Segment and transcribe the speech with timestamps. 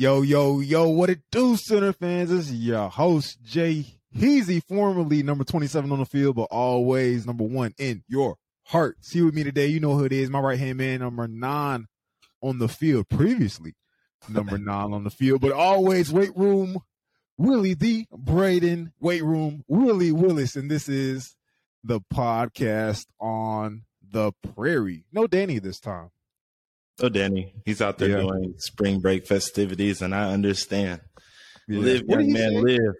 [0.00, 2.30] Yo, yo, yo, what it do, Sooner fans?
[2.30, 3.84] This is your host, Jay
[4.16, 8.96] Heezy, formerly number 27 on the field, but always number one in your heart.
[9.00, 10.30] See with me today, you know who it is.
[10.30, 11.88] My right hand man, number nine
[12.40, 13.74] on the field, previously
[14.28, 16.78] number nine on the field, but always weight room,
[17.36, 20.54] Willie the Brayden, weight room, Willie Willis.
[20.54, 21.34] And this is
[21.82, 25.06] the podcast on the prairie.
[25.10, 26.10] No Danny this time.
[27.00, 28.20] Oh, Danny, he's out there yeah.
[28.20, 31.00] doing spring break festivities, and I understand.
[31.68, 31.80] Yeah.
[31.80, 32.60] Live, young man, say?
[32.60, 32.94] live.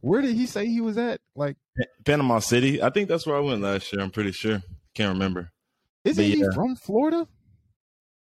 [0.00, 1.20] Where did he say he was at?
[1.34, 1.56] Like
[2.04, 2.82] Panama City.
[2.82, 4.02] I think that's where I went last year.
[4.02, 4.62] I'm pretty sure.
[4.94, 5.50] Can't remember.
[6.04, 7.26] Isn't he from Florida?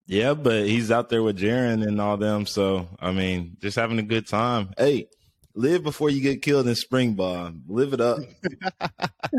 [0.06, 2.44] Yeah, but he's out there with Jaron and all them.
[2.46, 4.70] So I mean, just having a good time.
[4.76, 5.06] Hey,
[5.54, 7.52] live before you get killed in spring ball.
[7.68, 8.18] Live it up.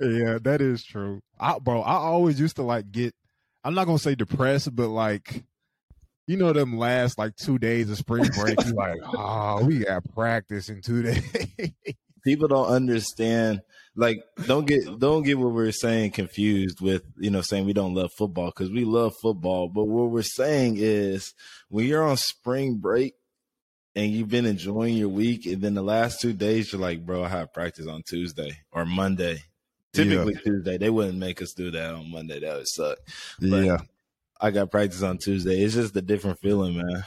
[0.00, 1.20] yeah, that is true.
[1.38, 3.14] I, bro, I always used to like get
[3.64, 5.44] I'm not gonna say depressed, but like
[6.26, 10.08] you know them last like two days of spring break, you like, oh, we got
[10.14, 11.72] practice in two days.
[12.24, 13.60] People don't understand.
[13.96, 17.94] Like, don't get don't get what we're saying confused with you know saying we don't
[17.94, 19.68] love football because we love football.
[19.68, 21.34] But what we're saying is
[21.68, 23.14] when you're on spring break
[23.96, 27.24] and you've been enjoying your week, and then the last two days you're like, bro,
[27.24, 29.42] I have practice on Tuesday or Monday
[29.92, 30.40] Typically yeah.
[30.44, 30.78] Tuesday.
[30.78, 32.40] They wouldn't make us do that on Monday.
[32.40, 32.98] That would suck.
[33.40, 33.78] But yeah.
[34.40, 35.60] I got practice on Tuesday.
[35.60, 37.04] It's just a different feeling, man.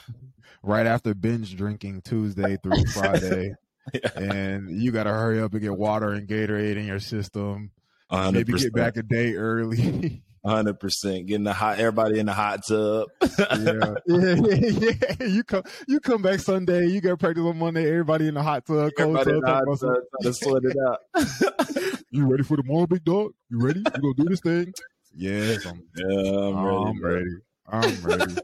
[0.61, 3.55] Right after binge drinking Tuesday through Friday.
[3.93, 4.19] yeah.
[4.19, 7.71] And you got to hurry up and get water and Gatorade in your system.
[8.11, 8.33] 100%.
[8.33, 10.23] Maybe get back a day early.
[10.45, 13.07] Hundred percent, getting the hot everybody in the hot tub.
[13.39, 13.93] yeah.
[14.05, 15.25] yeah, yeah, yeah.
[15.25, 16.87] You come, you come back Sunday.
[16.87, 17.89] You got practice on Monday.
[17.89, 19.45] Everybody in the hot tub, cold everybody tub.
[19.45, 22.03] Hot tub to sweat it out.
[22.09, 23.31] you ready for tomorrow, big dog?
[23.49, 23.79] You ready?
[23.79, 24.73] You gonna do this thing?
[25.15, 25.81] Yes, I'm.
[25.95, 27.29] Yeah, I'm ready.
[27.69, 28.35] I'm ready.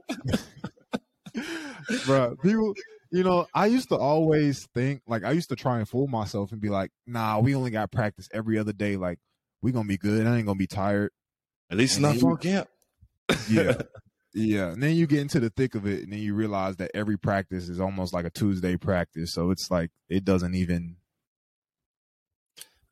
[1.34, 2.04] I'm ready.
[2.06, 2.76] bro, people,
[3.12, 6.54] you know, I used to always think like I used to try and fool myself
[6.54, 8.96] and be like, "Nah, we only got practice every other day.
[8.96, 9.20] Like,
[9.62, 10.26] we gonna be good.
[10.26, 11.12] I ain't gonna be tired."
[11.72, 12.68] At least and not fall camp.
[13.50, 13.74] yeah.
[14.32, 14.70] Yeah.
[14.70, 17.18] And then you get into the thick of it and then you realize that every
[17.18, 19.34] practice is almost like a Tuesday practice.
[19.34, 20.98] So it's like it doesn't even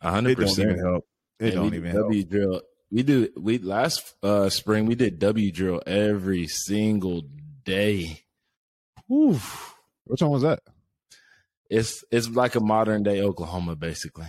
[0.02, 1.06] hundred percent help.
[1.40, 2.06] It don't even help.
[2.06, 2.30] W help.
[2.30, 2.62] drill.
[2.90, 7.22] We do we last uh spring we did W drill every single
[7.64, 8.24] day.
[9.08, 9.40] Whew.
[10.06, 10.62] Which one was that?
[11.70, 14.28] It's it's like a modern day Oklahoma, basically.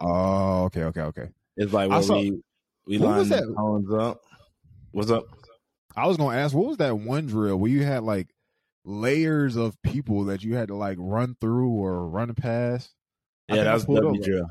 [0.00, 1.28] Oh, okay, okay, okay.
[1.56, 2.42] It's like when saw, we
[2.86, 4.20] we what the cones up.
[4.92, 5.24] What's up?
[5.96, 8.28] I was gonna ask, what was that one drill where you had like
[8.84, 12.92] layers of people that you had to like run through or run past?
[13.48, 14.46] Yeah, that was W drill.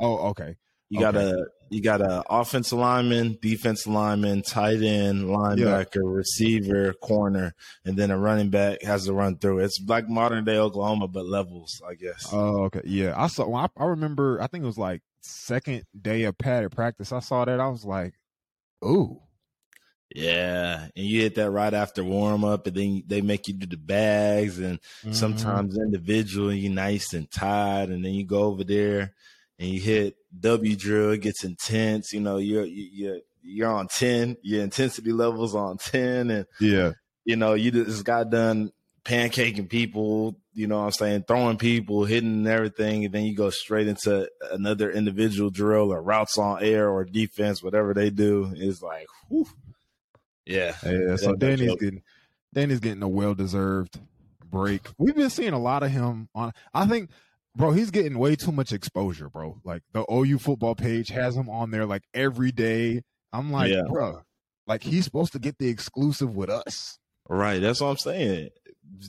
[0.00, 0.56] Oh, okay.
[0.88, 1.12] You okay.
[1.12, 6.00] got a you got a offensive lineman, defense lineman, tight end, linebacker, yeah.
[6.04, 7.54] receiver, corner,
[7.84, 9.60] and then a running back has to run through.
[9.60, 12.28] It's like modern day Oklahoma, but levels, I guess.
[12.32, 12.82] Oh, okay.
[12.84, 13.52] Yeah, I saw.
[13.54, 14.40] I, I remember.
[14.40, 17.60] I think it was like second day of padded practice, I saw that.
[17.60, 18.14] I was like,
[18.84, 19.20] ooh.
[20.14, 23.66] Yeah, and you hit that right after warm up, and then they make you do
[23.66, 25.12] the bags, and mm-hmm.
[25.12, 29.12] sometimes individual, and you nice and tired, and then you go over there
[29.58, 31.12] and you hit W drill.
[31.12, 32.12] It gets intense.
[32.12, 34.36] You know, you're you're you're on ten.
[34.42, 36.92] Your intensity levels on ten, and yeah,
[37.24, 38.70] you know, you just got done
[39.04, 43.50] pancaking people, you know what I'm saying, throwing people, hitting everything, and then you go
[43.50, 48.50] straight into another individual drill or routes on air or defense, whatever they do.
[48.56, 49.46] It's like, whew.
[50.46, 50.74] yeah.
[50.82, 51.16] Yeah.
[51.16, 51.80] So Danny's joke.
[51.80, 52.02] getting
[52.54, 54.00] Danny's getting a well deserved
[54.46, 54.88] break.
[54.96, 57.10] We've been seeing a lot of him on I think
[57.54, 59.60] bro, he's getting way too much exposure, bro.
[59.62, 63.02] Like the OU football page has him on there like every day.
[63.30, 63.82] I'm like, yeah.
[63.90, 64.22] bro,
[64.66, 66.98] like he's supposed to get the exclusive with us.
[67.28, 67.60] Right.
[67.60, 68.48] That's what I'm saying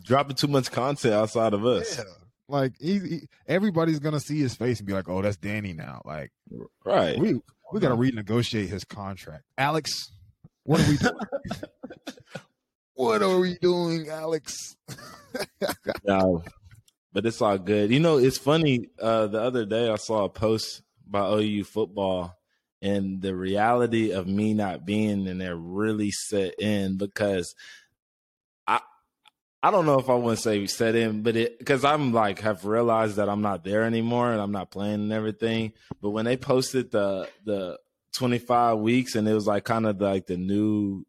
[0.03, 1.97] dropping too much content outside of us.
[1.97, 2.03] Yeah.
[2.49, 6.01] Like he, he, everybody's gonna see his face and be like, "Oh, that's Danny now."
[6.05, 6.31] Like,
[6.85, 7.19] right?
[7.19, 7.41] We
[7.73, 9.43] we gotta renegotiate his contract.
[9.57, 10.11] Alex,
[10.63, 11.15] what are we doing?
[12.93, 14.77] what are we doing, Alex?
[16.05, 16.43] no,
[17.11, 17.91] but it's all good.
[17.91, 18.87] You know, it's funny.
[19.01, 22.33] Uh, the other day, I saw a post by OU football,
[22.81, 27.53] and the reality of me not being in there really set in because
[29.67, 32.39] I don't know if I want to say set in, but it because I'm like
[32.39, 35.73] have realized that I'm not there anymore and I'm not playing and everything.
[36.01, 37.77] But when they posted the the
[38.15, 41.05] 25 weeks and it was like kind of like the new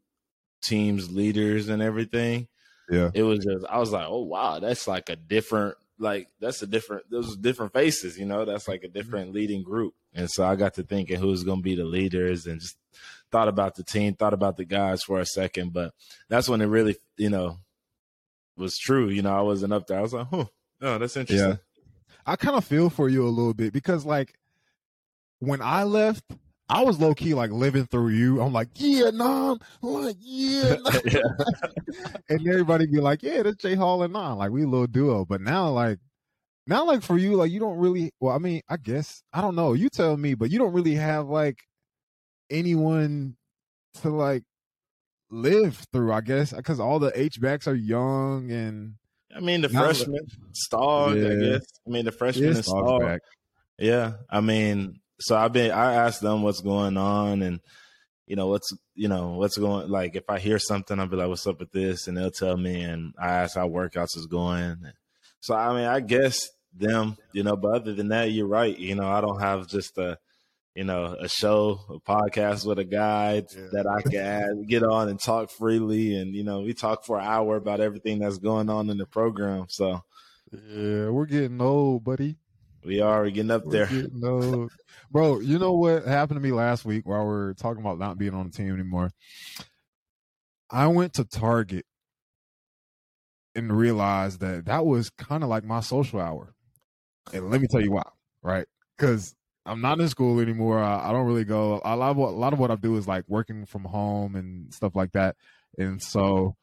[0.60, 2.48] teams leaders and everything.
[2.90, 6.60] Yeah, it was just I was like, oh wow, that's like a different like that's
[6.60, 8.44] a different those different faces, you know.
[8.44, 8.98] That's like a mm-hmm.
[8.98, 12.48] different leading group, and so I got to thinking who's going to be the leaders
[12.48, 12.76] and just
[13.30, 15.92] thought about the team, thought about the guys for a second, but
[16.28, 17.58] that's when it really you know
[18.58, 19.08] was true.
[19.08, 19.98] You know, I wasn't up there.
[19.98, 20.44] I was like, huh,
[20.82, 21.50] oh, that's interesting.
[21.50, 21.56] Yeah.
[22.26, 24.34] I kind of feel for you a little bit because like
[25.38, 26.24] when I left,
[26.68, 28.40] I was low key like living through you.
[28.42, 29.08] I'm like, yeah.
[29.08, 30.76] I'm like, yeah,
[31.06, 31.22] yeah.
[32.28, 34.36] and everybody be like, yeah, that's Jay Hall and Nam.
[34.36, 35.24] Like we a little duo.
[35.24, 35.98] But now, like,
[36.66, 38.12] now, like for you, like you don't really.
[38.20, 39.72] Well, I mean, I guess I don't know.
[39.72, 41.62] You tell me, but you don't really have like
[42.50, 43.36] anyone
[44.02, 44.42] to like
[45.30, 46.12] live through.
[46.12, 48.94] I guess because all the H backs are young and.
[49.34, 51.28] I mean, the freshman, Stog, yeah.
[51.28, 51.66] I guess.
[51.86, 53.18] I mean, the freshman is Stog.
[53.78, 54.14] Yeah.
[54.30, 57.60] I mean, so I've been I asked them what's going on and
[58.26, 61.28] you know what's you know what's going like if I hear something I'll be like
[61.28, 64.78] what's up with this and they'll tell me and I ask how workouts is going.
[65.40, 68.94] So I mean I guess them you know but other than that you're right you
[68.94, 70.18] know I don't have just a
[70.78, 73.68] you know a show a podcast with a guy yeah.
[73.72, 77.26] that I can get on and talk freely and you know we talk for an
[77.26, 80.04] hour about everything that's going on in the program so
[80.52, 82.36] yeah we're getting old buddy
[82.84, 83.88] we are getting up there.
[84.12, 84.68] No,
[85.10, 85.40] bro.
[85.40, 88.34] You know what happened to me last week while we are talking about not being
[88.34, 89.10] on the team anymore?
[90.70, 91.84] I went to Target
[93.54, 96.54] and realized that that was kind of like my social hour.
[97.32, 98.08] And let me tell you why,
[98.42, 98.66] right?
[98.96, 99.34] Because
[99.68, 100.80] I'm not in school anymore.
[100.80, 101.80] I, I, don't really go.
[101.84, 104.34] A lot of what, a lot of what I do is like working from home
[104.34, 105.36] and stuff like that.
[105.76, 106.56] And so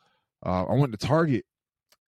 [0.46, 1.46] uh, I went to Target,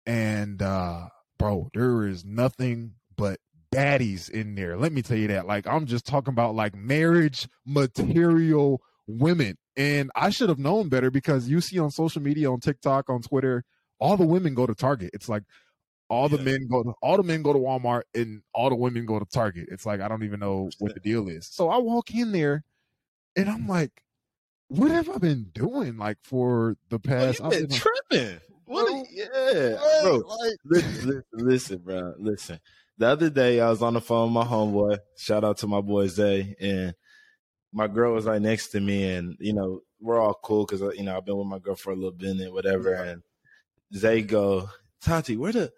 [0.06, 1.08] and uh,
[1.38, 3.38] bro, there is nothing but
[3.72, 4.76] baddies in there.
[4.76, 5.46] Let me tell you that.
[5.46, 9.56] Like I'm just talking about like marriage material women.
[9.76, 13.22] And I should have known better because you see on social media, on TikTok, on
[13.22, 13.64] Twitter,
[13.98, 15.10] all the women go to Target.
[15.12, 15.44] It's like
[16.10, 16.44] all the yeah.
[16.44, 19.24] men go to all the men go to Walmart and all the women go to
[19.24, 19.68] Target.
[19.70, 21.46] It's like I don't even know what the deal is.
[21.46, 22.64] So I walk in there
[23.36, 24.02] and I'm like,
[24.68, 27.40] what have I been doing like for the past?
[27.40, 28.40] Well, you've been tripping.
[28.66, 29.06] What?
[29.10, 30.16] yeah, bro.
[30.18, 32.14] Like, listen, listen, listen, bro.
[32.18, 32.60] Listen
[33.00, 34.98] the other day I was on the phone with my homeboy.
[35.16, 36.94] Shout out to my boy Zay, and
[37.72, 40.90] my girl was right next to me, and you know we're all cool because uh,
[40.90, 42.92] you know I've been with my girl for a little bit and whatever.
[42.92, 43.22] And
[43.96, 44.68] Zay go,
[45.00, 45.72] Tati, where the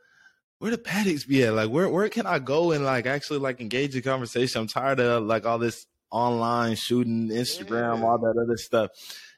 [0.63, 1.55] where the paddocks be at?
[1.55, 4.61] Like where where can I go and like actually like engage in conversation?
[4.61, 8.07] I'm tired of like all this online shooting, Instagram, yeah.
[8.07, 8.91] all that other stuff.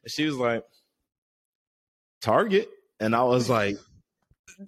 [0.03, 0.65] And she was like,
[2.21, 2.69] Target.
[3.01, 3.79] And I was like,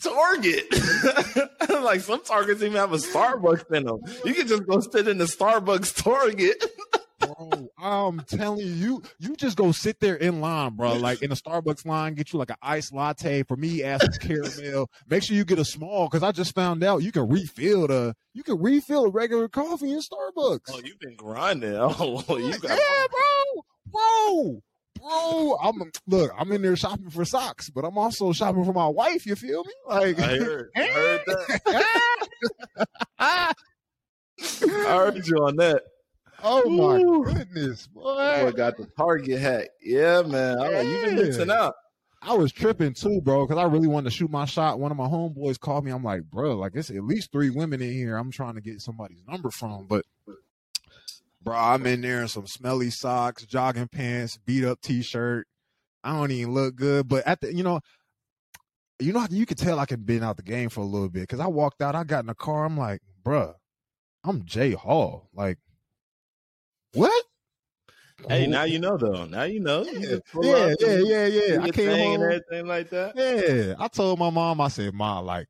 [0.02, 0.64] Target.
[1.68, 3.98] like some Targets even have a Starbucks in them.
[4.24, 6.64] You can just go sit in the Starbucks Target.
[7.38, 10.94] bro, I'm telling you, you just go sit there in line, bro.
[10.94, 13.42] Like in a Starbucks line, get you like an iced latte.
[13.44, 14.90] For me, ask for caramel.
[15.08, 18.14] Make sure you get a small because I just found out you can refill the
[18.34, 20.70] you can refill a regular coffee in Starbucks.
[20.70, 21.74] Oh, you've been grinding.
[21.76, 24.62] Oh, you got yeah, bro, bro
[24.98, 28.88] bro, I'm look, I'm in there shopping for socks, but I'm also shopping for my
[28.88, 29.26] wife.
[29.26, 29.72] You feel me?
[29.86, 32.76] Like I heard, I heard that.
[33.18, 33.54] I
[34.50, 35.82] heard you on that.
[36.42, 37.24] Oh my Ooh.
[37.24, 38.02] goodness, boy!
[38.44, 38.52] boy!
[38.52, 39.68] Got the Target hat.
[39.82, 40.58] Yeah, man.
[40.58, 40.68] Yeah.
[40.68, 41.76] Like, you've been mixing up.
[42.22, 44.80] I was tripping too, bro, because I really wanted to shoot my shot.
[44.80, 45.92] One of my homeboys called me.
[45.92, 48.16] I'm like, bro, like it's at least three women in here.
[48.16, 50.04] I'm trying to get somebody's number from, but
[51.42, 51.56] bro.
[51.56, 55.46] I'm in there in some smelly socks, jogging pants, beat up t-shirt.
[56.02, 57.80] I don't even look good, but at the you know,
[58.98, 61.22] you know you could tell I could been out the game for a little bit
[61.22, 63.54] because I walked out, I got in the car, I'm like, bruh,
[64.24, 65.28] I'm Jay Hall.
[65.32, 65.58] Like,
[66.96, 67.24] what?
[68.28, 69.26] Hey, now you know though.
[69.26, 69.84] Now you know.
[69.84, 71.62] Yeah, yeah, yeah, yeah, yeah.
[71.62, 73.12] I came home, and everything like that.
[73.14, 74.60] Yeah, I told my mom.
[74.60, 75.46] I said, "Mom, like,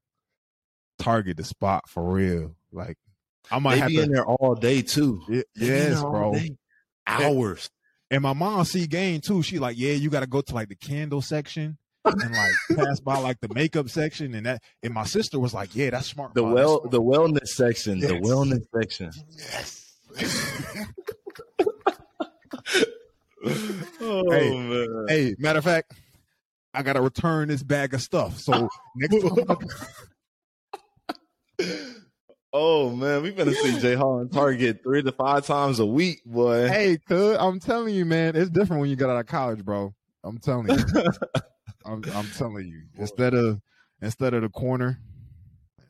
[0.99, 2.55] target the spot for real.
[2.73, 2.97] Like,
[3.50, 5.23] I might they have be to, in there all day too.
[5.55, 6.35] yes, bro.
[6.35, 6.57] Day.
[7.07, 7.71] Hours.
[8.11, 9.43] And, and my mom see game too.
[9.43, 13.00] She like, yeah, you got to go to like the candle section and like pass
[13.00, 14.62] by like the makeup section and that.
[14.83, 16.35] And my sister was like, yeah, that's smart.
[16.35, 17.99] The well, the wellness section.
[17.99, 18.11] Yes.
[18.11, 19.12] The wellness section.
[19.37, 19.83] Yes.
[24.00, 25.05] oh hey, man.
[25.09, 25.93] Hey, matter of fact,
[26.75, 28.38] I gotta return this bag of stuff.
[28.38, 29.59] So next time.
[32.59, 36.23] Oh man, we gonna see Jay Hall in Target three to five times a week,
[36.25, 36.66] boy.
[36.66, 39.95] Hey, cuz I'm telling you, man, it's different when you get out of college, bro.
[40.25, 40.85] I'm telling you.
[41.85, 42.85] I'm, I'm telling you.
[42.95, 43.61] Instead of
[44.00, 44.99] instead of the corner,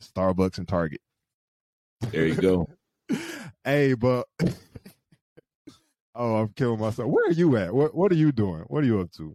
[0.00, 1.00] Starbucks and Target.
[2.10, 2.68] There you go.
[3.64, 4.26] hey, but
[6.16, 7.08] oh, I'm killing myself.
[7.11, 7.75] Where are you at?
[7.75, 8.64] What What are you doing?
[8.68, 9.35] What are you up to?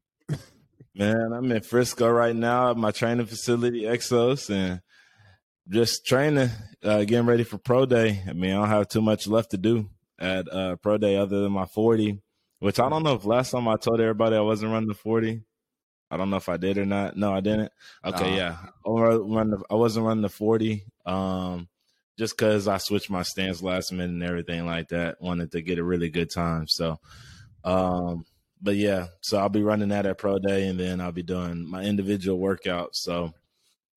[0.93, 4.81] Man, I'm in Frisco right now at my training facility, Exos, and
[5.69, 6.49] just training,
[6.83, 8.21] uh, getting ready for pro day.
[8.27, 11.41] I mean, I don't have too much left to do at uh, pro day other
[11.43, 12.19] than my 40,
[12.59, 15.41] which I don't know if last time I told everybody I wasn't running the 40.
[16.09, 17.15] I don't know if I did or not.
[17.15, 17.71] No, I didn't.
[18.03, 18.35] Okay, Nah.
[18.35, 18.57] yeah.
[18.85, 19.01] I wa-
[19.37, 20.83] run the- I wasn't running the 40.
[21.05, 21.69] Um,
[22.17, 25.21] just because I switched my stance last minute and everything like that.
[25.21, 26.67] Wanted to get a really good time.
[26.67, 26.99] So,
[27.63, 28.25] um,
[28.61, 31.67] but yeah, so I'll be running that at Pro Day and then I'll be doing
[31.69, 32.95] my individual workouts.
[32.95, 33.33] So,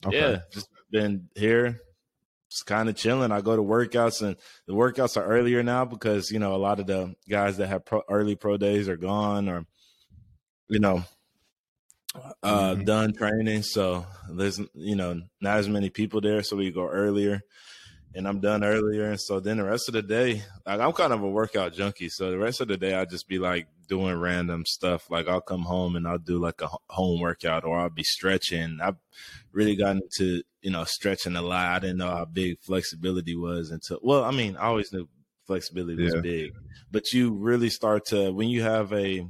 [0.07, 0.19] Okay.
[0.19, 1.81] yeah, just been here,
[2.51, 3.33] just kind of chilling.
[3.33, 6.79] I go to workouts, and the workouts are earlier now because you know a lot
[6.81, 9.67] of the guys that have pro, early pro days are gone, or
[10.69, 11.05] you know,
[12.43, 12.85] uh, Mhm.
[12.85, 13.63] done training.
[13.63, 17.41] So there's you know not as many people there, so we go earlier.
[18.17, 21.13] And I'm done earlier, and so then the rest of the day, like I'm kind
[21.13, 22.09] of a workout junkie.
[22.09, 25.11] So the rest of the day, I just be like doing random stuff.
[25.11, 28.79] Like I'll come home and I'll do like a home workout, or I'll be stretching.
[28.81, 28.99] I've
[29.51, 31.73] really gotten into you know stretching a lot.
[31.73, 35.09] I didn't know how big flexibility was until well, I mean, I always knew
[35.47, 36.21] flexibility was Yeah.
[36.23, 36.53] big,
[36.93, 39.27] but you really start to when you have a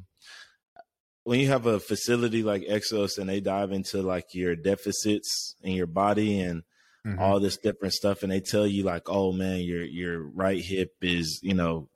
[1.23, 5.73] when you have a facility like Exos and they dive into like your deficits in
[5.73, 6.63] your body and
[7.07, 7.19] Mhm.
[7.21, 10.93] all this different stuff and they tell you like oh man your your right hip
[11.03, 11.89] is you know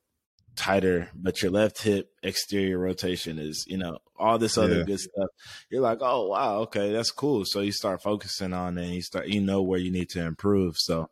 [0.57, 4.85] tighter but your left hip exterior rotation is you know all this other Yeah.
[4.85, 5.29] good stuff
[5.71, 9.03] you're like oh wow okay that's cool so you start focusing on it and you
[9.03, 11.09] start you know where you need to improve so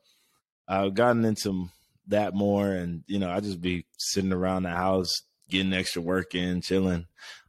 [0.68, 1.68] i've gotten into
[2.08, 5.12] that more and you know i just be sitting around the house
[5.48, 7.06] getting extra work in chilling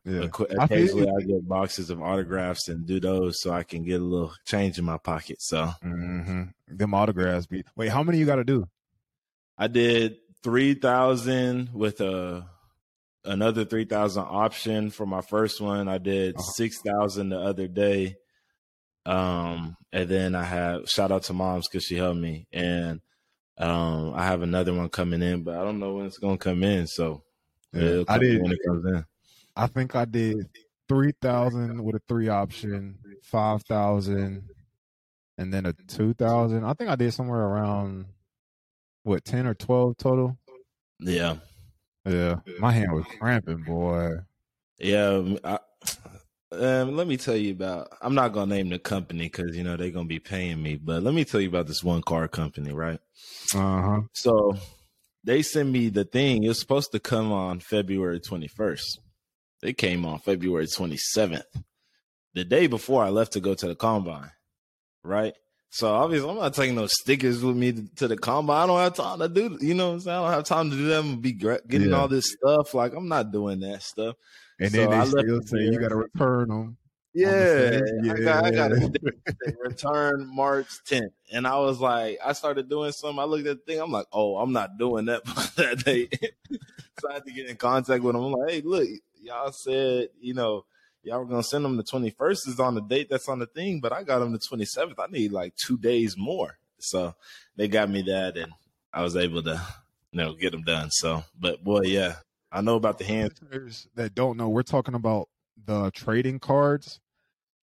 [0.08, 0.22] yeah.
[0.28, 4.00] Occ- I occasionally i get boxes of autographs and do those so i can get
[4.02, 7.64] a little change in my pocket so hmm Them autographs be.
[7.76, 8.68] Wait, how many you got to do?
[9.58, 12.46] I did three thousand with a
[13.26, 15.88] another three thousand option for my first one.
[15.88, 16.52] I did Uh-huh.
[16.56, 18.16] six thousand the other day.
[19.06, 23.00] Um, and then I have shout out to moms because she helped me, and
[23.58, 26.64] um, I have another one coming in, but I don't know when it's gonna come
[26.64, 26.88] in.
[26.88, 27.24] So
[27.74, 27.84] Yeah.
[27.84, 28.42] it'll I did.
[28.42, 29.06] when it comes in.
[29.58, 30.48] I think I did
[30.88, 34.44] three thousand with a three option, five thousand,
[35.38, 36.64] and then a two thousand.
[36.64, 38.06] I think I did somewhere around
[39.04, 40.38] what ten or twelve total.
[41.00, 41.38] Yeah,
[42.06, 44.16] Yeah, my hand was cramping, boy.
[44.80, 45.22] yeah.
[45.44, 45.60] I,
[46.52, 47.90] um, let me tell you about.
[48.02, 51.04] I'm not gonna name the company because you know they're gonna be paying me, but
[51.04, 53.00] let me tell you about this one car company, right?
[53.54, 54.02] Uh huh.
[54.14, 54.56] So
[55.24, 56.44] they sent me the thing.
[56.44, 59.00] It was supposed to come on February 21st.
[59.62, 61.44] They came on February 27th,
[62.34, 64.32] the day before I left to go to the combine.
[65.04, 65.34] Right.
[65.70, 68.64] So obviously, I'm not taking no stickers with me to, to the combine.
[68.64, 69.58] I don't have time to do.
[69.62, 71.90] You know, what I'm saying I don't have time to do that and be getting
[71.90, 71.96] Yeah.
[71.98, 72.74] all this stuff.
[72.74, 74.16] Like I'm not doing that stuff.
[74.60, 76.78] And So then I they left still it say you got to return them.
[77.14, 78.88] Yeah, same- I got, I got a yeah.
[78.88, 83.18] date that return March 10th, and I was like, I started doing something.
[83.20, 83.82] I looked at the thing.
[83.82, 85.26] I'm like, oh, I'm not doing that
[85.58, 86.10] that day.
[87.00, 88.24] so I had to get in contact with them.
[88.24, 88.88] I'm like, hey, look,
[89.28, 90.66] y'all said, you know,
[91.04, 93.80] y'all were gonna send them the 21st is on the date that's on the thing,
[93.80, 94.96] but I got them the 27th.
[94.98, 96.58] I need like two days more.
[96.80, 97.14] So
[97.56, 98.52] they got me that, and
[98.94, 99.62] I was able to,
[100.12, 100.90] you know, get them done.
[100.92, 102.16] So, but boy, yeah,
[102.52, 103.88] I know about the hands.
[103.96, 105.28] that don't know, we're talking about
[105.66, 107.00] the trading cards,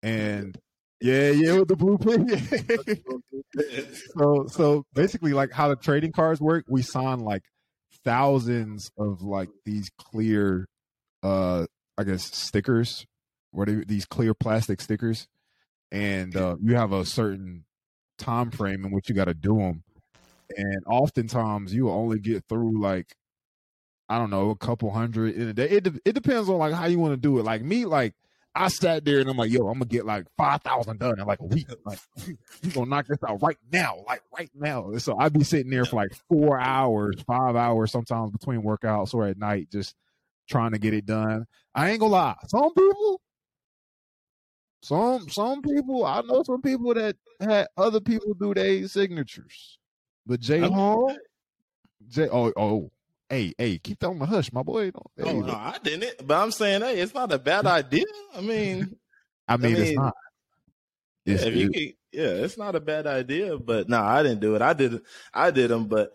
[0.03, 0.59] and
[1.01, 2.31] yeah, yeah, with the blueprint.
[4.19, 7.43] so, so basically, like how the trading cards work, we sign like
[8.05, 10.67] thousands of like these clear,
[11.25, 11.67] uh,
[11.99, 13.07] I guess stickers.
[13.51, 15.27] What are these clear plastic stickers?
[15.91, 17.65] And uh, you have a certain
[18.19, 19.85] time frame in which you got to do them,
[20.57, 23.17] and oftentimes you will only get through like
[24.09, 25.69] I don't know, a couple hundred in a day.
[25.69, 27.45] It it depends on like how you want to do it.
[27.45, 28.15] Like me, like
[28.55, 31.27] I sat there and I'm like, yo, I'm gonna get like five thousand done in
[31.27, 31.69] like a week.
[31.87, 34.91] Like you gonna knock this out right now, like right now.
[34.91, 39.15] And so I'd be sitting there for like four hours, five hours, sometimes between workouts
[39.15, 39.95] or at night, just
[40.49, 41.47] trying to get it done.
[41.75, 43.21] I ain't gonna lie, some people,
[44.83, 49.79] some some people, I know some people that had other people do their signatures,
[50.27, 51.17] but Jay I'm- Hall,
[52.09, 52.91] Jay, oh oh.
[53.31, 54.91] Hey, hey, keep that on the hush, my boy.
[54.91, 56.27] Don't- Oh, no, I didn't.
[56.27, 58.05] But I'm saying, hey, it's not a bad idea.
[58.37, 58.95] I mean,
[59.49, 60.15] I mean, it's mean, not.
[61.25, 63.59] It's, yeah, if you it- can, yeah, it's not a bad idea.
[63.59, 64.63] But no, I didn't do it.
[64.63, 65.01] I did,
[65.33, 66.13] I did them, but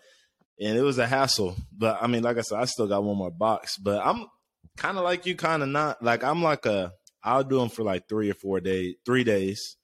[0.60, 1.56] and it was a hassle.
[1.75, 3.78] But I mean, like I said, I still got one more box.
[3.78, 4.25] But I'm
[4.78, 6.01] kind of like you, kind of not.
[6.04, 6.92] Like I'm like a,
[7.24, 9.78] I'll do them for like three or four days, three days,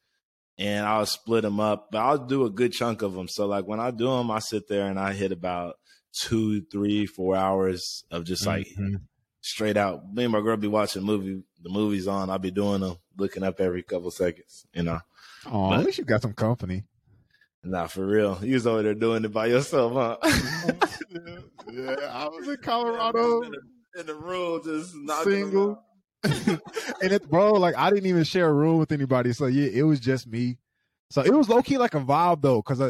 [0.57, 1.87] and I'll split them up.
[1.91, 3.27] But I'll do a good chunk of them.
[3.27, 5.75] So like when I do them, I sit there and I hit about
[6.21, 9.01] two, three, four hours of just like Mhm.
[9.41, 10.01] straight out.
[10.13, 11.43] Me and my girl be watching movie.
[11.61, 12.29] The movie's on.
[12.29, 14.65] I'll be doing them, looking up every couple seconds.
[14.73, 14.99] You know,
[15.45, 16.83] Oh, but- at least you got some company.
[17.65, 18.39] Nah, for real.
[18.41, 20.17] You was over there doing it by yourself, huh?
[21.71, 23.41] yeah, I was in Colorado.
[23.43, 25.81] in, the, in the room, just knocking Single.
[26.23, 29.83] and it, bro, like I didn't even share a room with anybody, so yeah, it
[29.83, 30.57] was just me.
[31.11, 32.81] So it was low key like a vibe though, because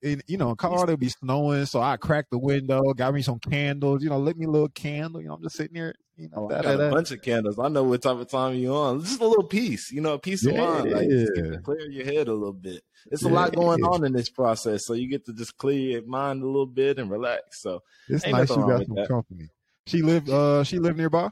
[0.00, 3.40] In you know, in Colorado be snowing, so I cracked the window, got me some
[3.40, 5.20] candles, you know, lit me a little candle.
[5.20, 7.58] You know, I'm just sitting here, you know, oh, I got a bunch of candles.
[7.58, 9.00] I know what type of time you on.
[9.02, 10.60] Just a little piece, you know, a piece of yeah.
[10.60, 12.84] mind, like to clear your head a little bit.
[13.10, 13.30] It's yeah.
[13.30, 16.44] a lot going on in this process, so you get to just clear your mind
[16.44, 17.60] a little bit and relax.
[17.60, 19.08] So it's nice you got some that.
[19.08, 19.48] company.
[19.88, 21.30] She lived, uh, she lived nearby,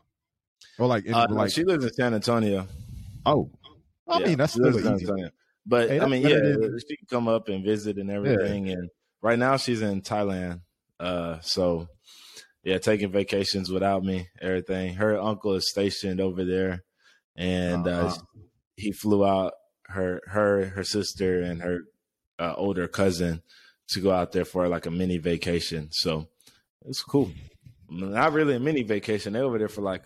[0.81, 2.67] or like, in, uh, like she lives in San Antonio.
[3.25, 3.49] Oh,
[4.09, 5.07] I yeah, mean that's still easy.
[5.67, 6.39] But hey, I mean, yeah,
[6.79, 8.67] she can come up and visit and everything.
[8.67, 8.75] Yeah.
[8.75, 10.61] And right now she's in Thailand.
[11.01, 11.89] Uh, so
[12.63, 14.95] yeah, taking vacations without me, everything.
[14.95, 16.83] Her uncle is stationed over there,
[17.37, 18.07] and uh, uh-huh.
[18.09, 18.41] uh,
[18.77, 19.53] he flew out
[19.85, 21.81] her, her, her sister, and her
[22.39, 23.43] uh, older cousin
[23.91, 25.89] to go out there for like a mini vacation.
[25.93, 26.29] So
[26.85, 27.31] it's cool.
[27.89, 29.33] Not really a mini vacation.
[29.33, 30.03] They over there for like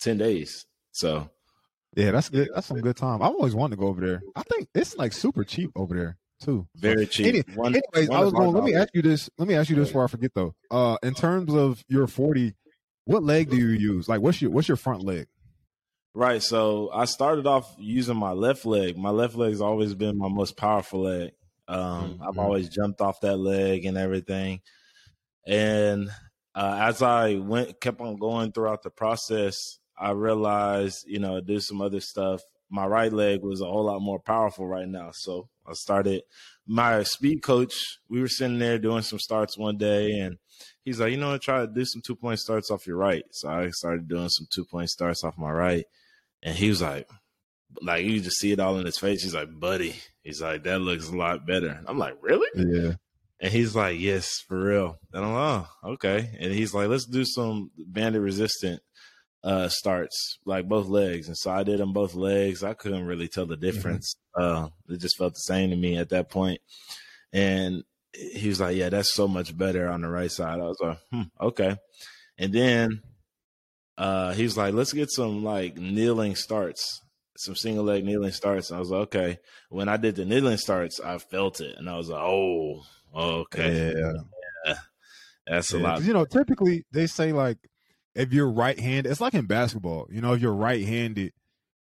[0.00, 0.66] ten days.
[0.92, 1.30] So
[1.96, 2.48] yeah, that's good.
[2.54, 3.22] That's some good time.
[3.22, 4.22] I've always wanted to go over there.
[4.36, 6.66] I think it's like super cheap over there too.
[6.76, 7.26] Very cheap.
[7.26, 8.52] Any, one, anyways, one I was going.
[8.52, 9.28] Let me ask you this.
[9.38, 10.54] Let me ask you this before I forget though.
[10.70, 12.54] Uh, in terms of your forty,
[13.04, 14.08] what leg do you use?
[14.08, 15.26] Like, what's your what's your front leg?
[16.14, 16.42] Right.
[16.42, 18.96] So I started off using my left leg.
[18.96, 21.32] My left leg's always been my most powerful leg.
[21.68, 22.22] Um, mm-hmm.
[22.22, 24.60] I've always jumped off that leg and everything.
[25.46, 26.10] And
[26.54, 31.60] uh, as I went, kept on going throughout the process, I realized, you know, do
[31.60, 32.40] some other stuff.
[32.70, 35.10] My right leg was a whole lot more powerful right now.
[35.12, 36.22] So I started
[36.66, 37.98] my speed coach.
[38.08, 40.38] We were sitting there doing some starts one day and
[40.84, 43.24] he's like, you know, try to do some two point starts off your right.
[43.32, 45.84] So I started doing some two point starts off my right.
[46.42, 47.06] And he was like,
[47.82, 49.22] like you just see it all in his face.
[49.22, 51.82] He's like, buddy, he's like, that looks a lot better.
[51.86, 52.48] I'm like, really?
[52.54, 52.94] Yeah.
[53.40, 54.98] And he's like, yes, for real.
[55.12, 56.30] And I'm like, oh, okay.
[56.38, 58.80] And he's like, let's do some bandit resistant
[59.42, 61.28] uh, starts, like both legs.
[61.28, 62.62] And so I did them both legs.
[62.62, 63.64] I couldn't really tell the mm-hmm.
[63.64, 64.16] difference.
[64.36, 64.64] Mm-hmm.
[64.64, 66.60] Uh, it just felt the same to me at that point.
[67.32, 70.60] And he was like, yeah, that's so much better on the right side.
[70.60, 71.76] I was like, hmm, okay.
[72.38, 73.02] And then
[73.96, 77.02] uh, he was like, let's get some like kneeling starts,
[77.36, 78.70] some single leg kneeling starts.
[78.70, 79.38] And I was like, okay.
[79.68, 81.76] When I did the kneeling starts, I felt it.
[81.78, 82.82] And I was like, oh,
[83.14, 83.94] okay.
[83.96, 84.12] Yeah.
[84.66, 84.74] yeah.
[85.46, 86.02] That's yeah, a lot.
[86.02, 87.58] You know, typically they say like
[88.14, 90.06] if you're right handed, it's like in basketball.
[90.10, 91.32] You know, if you're right handed,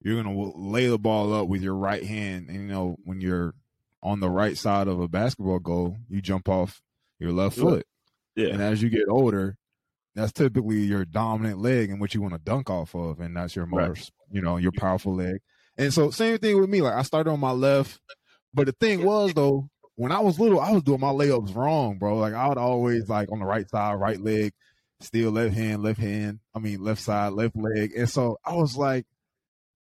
[0.00, 3.54] you're gonna lay the ball up with your right hand, and you know when you're
[4.02, 6.80] on the right side of a basketball goal, you jump off
[7.18, 7.86] your left foot.
[8.36, 8.50] Yeah.
[8.50, 9.56] And as you get older,
[10.14, 13.56] that's typically your dominant leg and what you want to dunk off of, and that's
[13.56, 14.10] your most, right.
[14.30, 15.38] you know, your powerful leg.
[15.76, 16.80] And so same thing with me.
[16.80, 18.00] Like I started on my left,
[18.54, 21.98] but the thing was though, when I was little, I was doing my layups wrong,
[21.98, 22.18] bro.
[22.18, 24.52] Like I would always like on the right side, right leg,
[25.00, 26.40] still left hand, left hand.
[26.54, 27.92] I mean, left side, left leg.
[27.96, 29.06] And so I was like,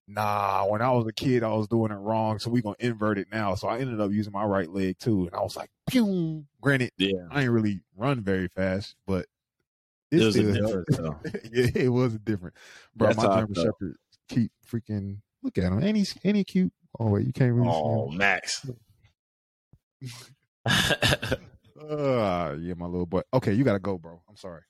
[0.08, 2.40] nah, when I was a kid, I was doing it wrong.
[2.40, 3.56] So we going to invert it now.
[3.56, 5.26] So I ended up using my right leg too.
[5.26, 6.46] And I was like, pew.
[6.62, 7.28] Granted, yeah.
[7.30, 9.26] I ain't really run very fast, but
[10.12, 10.88] it was a different
[11.52, 12.56] yeah, it was different.
[12.96, 13.96] Bro, That's my German Shepherd
[14.28, 15.84] keep freaking look at him.
[15.84, 16.74] Ain't he, ain't he cute?
[17.00, 18.66] Oh wait, you can't really Oh, Max.
[20.66, 21.26] uh,
[22.60, 23.22] yeah, my little boy.
[23.34, 24.22] Okay, you gotta go, bro.
[24.30, 24.62] I'm sorry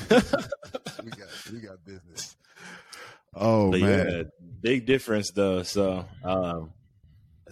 [0.10, 2.36] we got we got business.
[3.34, 4.22] Oh but man, yeah,
[4.60, 5.62] big difference though.
[5.62, 6.72] So um,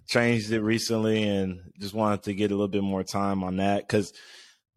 [0.07, 3.87] changed it recently and just wanted to get a little bit more time on that
[3.87, 4.13] because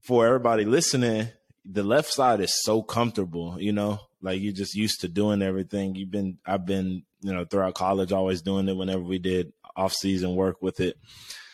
[0.02, 1.30] for everybody listening,
[1.66, 3.58] the left side is so comfortable.
[3.60, 5.96] You know, like you're just used to doing everything.
[5.96, 9.94] You've been, I've been, you know, throughout college, always doing it whenever we did off
[9.94, 10.98] season work with it.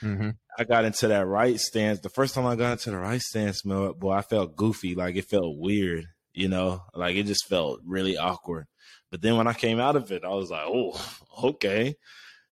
[0.04, 0.30] Mm-hmm.
[0.60, 2.02] I got into that right stance.
[2.02, 4.94] The first time I got into the right stance, man, boy, I felt goofy.
[4.94, 8.68] Like it felt weird, you know, like it just felt really awkward.
[9.10, 11.00] But then when I came out of it, I was like, oh,
[11.44, 11.96] okay.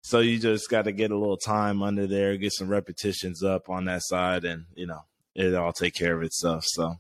[0.02, 3.70] So you just got to get a little time under there, get some repetitions up
[3.70, 5.02] on that side, and you know,
[5.36, 6.63] it all take care of itself.
[6.65, 6.96] So,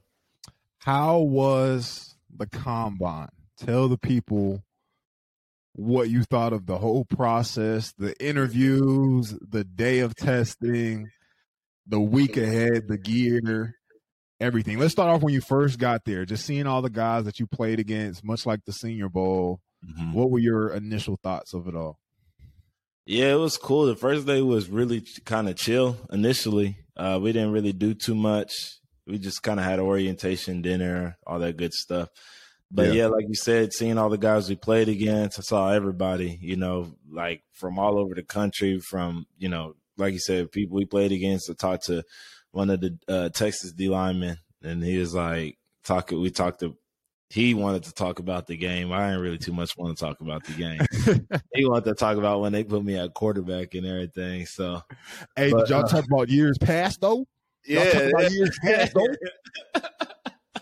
[0.79, 3.29] how was the combine?
[3.57, 4.61] Tell the people
[5.77, 11.07] what you thought of the whole process, the interviews, the day of testing,
[11.85, 13.75] the week ahead, the gear,
[14.39, 14.79] everything.
[14.79, 17.45] Let's start off when you first got there, just seeing all the guys that you
[17.45, 19.59] played against, much like the Senior Bowl.
[19.87, 20.13] Mm-hmm.
[20.13, 21.99] What were your initial thoughts of it all?
[23.05, 23.85] Yeah, it was cool.
[23.85, 26.77] The first day was really kind of chill initially.
[26.97, 28.51] Uh, we didn't really do too much.
[29.05, 32.09] We just kind of had orientation, dinner, all that good stuff.
[32.69, 32.93] But yeah.
[32.93, 33.07] yeah.
[33.07, 36.93] like you said, seeing all the guys we played against, I saw everybody, you know,
[37.09, 41.11] like from all over the country, from, you know, like you said, people we played
[41.11, 41.49] against.
[41.49, 42.03] I talked to
[42.51, 46.75] one of the uh, Texas D linemen, and he was like, talking, we talked to
[47.29, 48.91] he wanted to talk about the game.
[48.91, 50.79] I didn't really too much want to talk about the game.
[51.53, 54.45] he wanted to talk about when they put me at quarterback and everything.
[54.45, 54.81] So,
[55.35, 57.25] hey, but, did y'all uh, talk about years past though?
[57.65, 59.81] Yeah, years past though.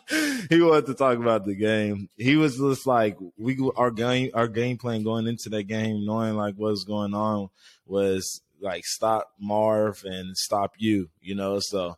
[0.49, 2.09] he wanted to talk about the game.
[2.15, 6.35] He was just like we our game our game plan going into that game, knowing
[6.35, 7.49] like what's going on
[7.85, 11.59] was like stop Marv and stop you, you know.
[11.59, 11.97] So,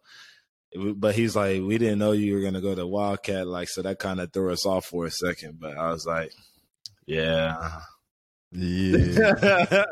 [0.96, 4.00] but he's like, we didn't know you were gonna go to Wildcat, like so that
[4.00, 5.60] kind of threw us off for a second.
[5.60, 6.32] But I was like,
[7.06, 7.82] yeah.
[8.52, 9.84] Yeah.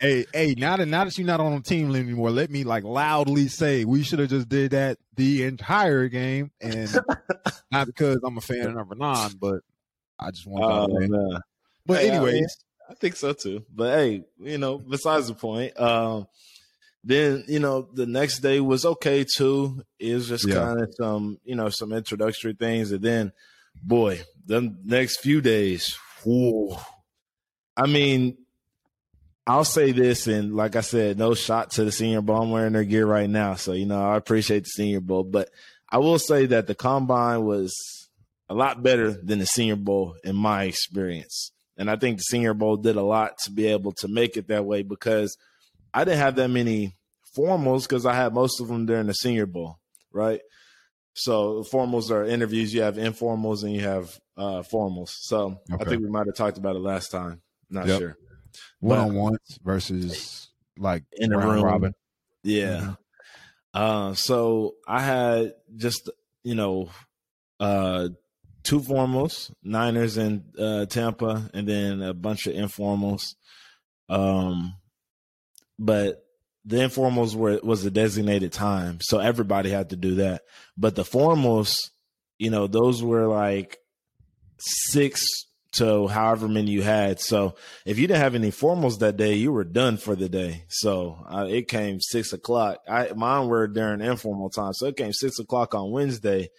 [0.00, 2.84] hey, hey, now that now that you're not on the team anymore, let me like
[2.84, 6.88] loudly say we should have just did that the entire game, and
[7.72, 9.62] not because I'm a fan of number nine, but
[10.20, 11.16] I just want to.
[11.16, 11.40] Oh,
[11.84, 12.56] but hey, anyways,
[12.88, 13.64] I, I, think so too.
[13.74, 16.28] But hey, you know, besides the point, um,
[17.02, 19.82] then you know the next day was okay too.
[19.98, 20.54] It was just yeah.
[20.54, 23.32] kind of some you know some introductory things, and then
[23.82, 26.76] boy, the next few days Ooh.
[27.76, 28.36] I mean,
[29.46, 32.40] I'll say this, and like I said, no shot to the Senior Bowl.
[32.40, 35.24] I'm wearing their gear right now, so you know I appreciate the Senior Bowl.
[35.24, 35.50] But
[35.90, 37.74] I will say that the combine was
[38.48, 42.54] a lot better than the Senior Bowl in my experience, and I think the Senior
[42.54, 45.36] Bowl did a lot to be able to make it that way because
[45.92, 46.94] I didn't have that many
[47.36, 49.80] formals because I had most of them during the Senior Bowl,
[50.12, 50.40] right?
[51.14, 52.72] So formals are interviews.
[52.72, 55.10] You have informals and you have uh, formals.
[55.10, 55.84] So okay.
[55.84, 57.42] I think we might have talked about it last time.
[57.68, 58.00] Not yep.
[58.00, 58.16] sure.
[58.80, 61.64] One on ones versus like in the room.
[61.64, 61.94] Robin.
[62.42, 62.80] Yeah.
[62.80, 62.92] Mm-hmm.
[63.74, 66.10] Uh, so I had just
[66.42, 66.90] you know
[67.60, 68.08] uh,
[68.62, 73.34] two formals, Niners and uh, Tampa, and then a bunch of informals.
[74.08, 74.74] Um,
[75.78, 76.21] but
[76.64, 80.42] the informals were was a designated time, so everybody had to do that.
[80.76, 81.76] But the formals,
[82.38, 83.78] you know, those were like
[84.58, 85.24] six
[85.72, 87.18] to however many you had.
[87.18, 87.54] So
[87.86, 90.64] if you didn't have any formals that day, you were done for the day.
[90.68, 92.78] So uh, it came six o'clock.
[92.88, 96.50] I mine were during informal time, so it came six o'clock on Wednesday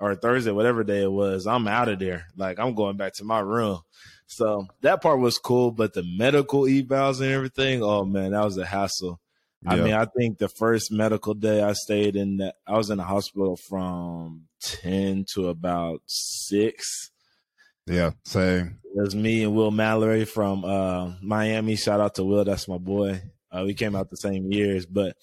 [0.00, 1.46] or Thursday, whatever day it was.
[1.46, 2.26] I'm out of there.
[2.36, 3.80] Like I'm going back to my room.
[4.26, 8.56] So that part was cool, but the medical evals and everything, oh man, that was
[8.56, 9.20] a hassle.
[9.66, 12.98] I mean, I think the first medical day I stayed in, the, I was in
[12.98, 17.10] the hospital from ten to about six.
[17.86, 18.78] Yeah, same.
[18.84, 21.76] It was me and Will Mallory from uh, Miami.
[21.76, 23.22] Shout out to Will, that's my boy.
[23.50, 25.16] Uh, we came out the same years, but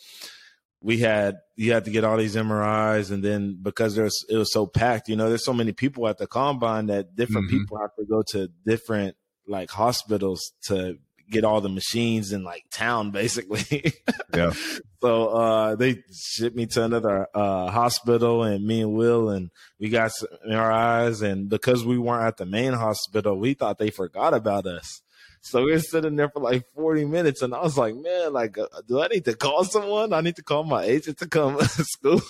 [0.81, 4.53] we had you had to get all these MRIs, and then because there's it was
[4.53, 7.59] so packed, you know, there's so many people at the combine that different mm-hmm.
[7.59, 9.15] people have to go to different
[9.47, 10.97] like hospitals to
[11.29, 13.93] get all the machines in like town basically.
[14.33, 14.53] yeah.
[15.01, 19.89] So uh, they shipped me to another uh, hospital and me and Will and we
[19.89, 20.11] got
[20.47, 25.01] MRIs and because we weren't at the main hospital, we thought they forgot about us.
[25.41, 28.57] So we were sitting there for like 40 minutes and I was like, man, like,
[28.57, 30.11] uh, do I need to call someone?
[30.11, 32.21] I need to call my agent to come to school.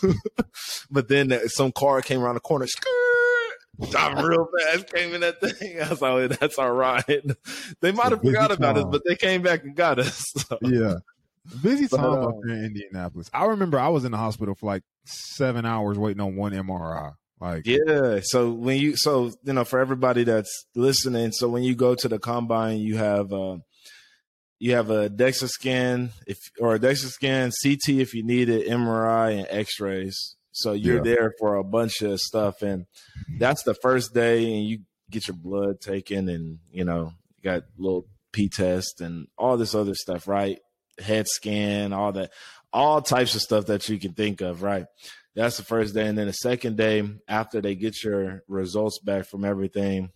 [0.92, 2.68] but then uh, some car came around the corner
[3.88, 5.82] driving real fast, came in that thing.
[5.82, 7.04] I was like, that's all right.
[7.82, 10.24] They might have forgot about us, but they came back and got us.
[10.38, 10.58] So.
[10.62, 10.96] Yeah.
[11.64, 13.30] Busy time but, uh, up here in Indianapolis.
[13.34, 17.14] I remember I was in the hospital for like seven hours waiting on one MRI.
[17.42, 21.74] Like yeah, so when you so you know for everybody that's listening, so when you
[21.74, 23.58] go to the combine, you have uh,
[24.60, 28.68] you have a DEXA scan if or a DEXA scan, CT if you need it,
[28.68, 30.36] MRI and X-rays.
[30.62, 31.16] So you're yeah.
[31.16, 32.86] there for a bunch of stuff, and
[33.38, 37.64] that's the first day, and you get your blood taken, and you know you got
[37.78, 40.60] little P test and all this other stuff, right?
[41.00, 42.32] Head scan, all that,
[42.74, 44.86] all types of stuff that you can think of, right?
[45.36, 49.26] That's the first day, and then the second day after they get your results back
[49.26, 50.10] from everything,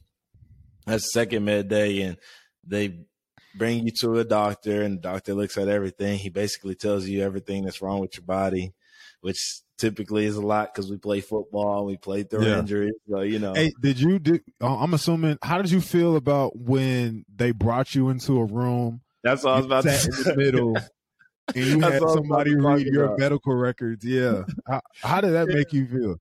[0.86, 2.18] that's second med day, and
[2.66, 3.06] they
[3.56, 6.18] bring you to a doctor, and the doctor looks at everything.
[6.18, 8.74] He basically tells you everything that's wrong with your body,
[9.22, 12.60] which typically is a lot because we play football, and we play through yeah.
[12.60, 12.94] injuries.
[13.10, 13.54] So you know.
[13.54, 14.20] Hey, did you?
[14.20, 15.38] Did, uh, I'm assuming.
[15.42, 19.02] How did you feel about when they brought you into a room?
[19.24, 20.10] That's what I was about to say.
[20.18, 20.78] In the middle.
[21.56, 23.20] and you had somebody read your about.
[23.20, 24.06] medical records.
[24.06, 24.44] Yeah.
[24.68, 25.56] how, how, did that yeah.
[25.56, 26.16] make you feel?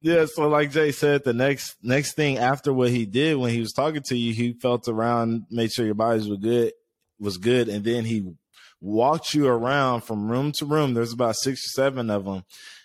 [0.00, 3.60] Yeah, so like Jay said, the next next thing after what he did when he
[3.60, 6.72] was talking to you, he felt around, made sure your bodies were good,
[7.18, 8.32] was good, and then he
[8.80, 10.94] walked you around from room to room.
[10.94, 12.44] There's about six or seven of them,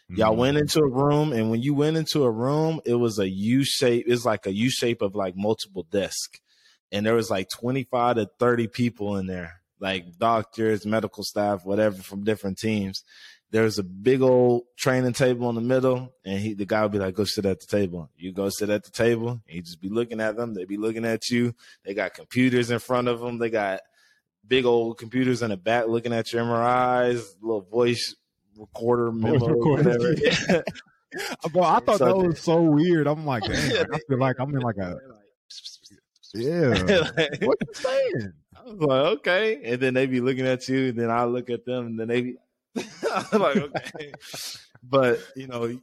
[0.10, 0.40] Y'all mm-hmm.
[0.40, 3.64] went into a room, and when you went into a room, it was a U
[3.64, 4.06] shape.
[4.08, 6.40] It's like a U shape of like multiple desks,
[6.92, 11.66] and there was like twenty five to thirty people in there, like doctors, medical staff,
[11.66, 13.04] whatever from different teams.
[13.52, 17.00] there's a big old training table in the middle, and he the guy would be
[17.00, 19.82] like, "Go sit at the table." You go sit at the table, and he just
[19.82, 20.54] be looking at them.
[20.54, 21.56] They be looking at you.
[21.86, 23.38] They got computers in front of them.
[23.38, 23.80] They got
[24.46, 28.16] big old computers in the back looking at your MRIs, little voice
[28.58, 30.16] recorder memo, whatever.
[31.52, 33.08] Bro, I thought so, that was so weird.
[33.08, 34.98] I'm like, dang, I feel like I'm in like a
[36.34, 36.70] yeah.
[37.42, 38.34] what you saying?
[38.56, 39.62] I was like, okay.
[39.64, 42.08] And then they be looking at you, and then I look at them, and then
[42.08, 42.38] they be
[42.76, 44.12] I'm like, okay.
[44.82, 45.80] but you know,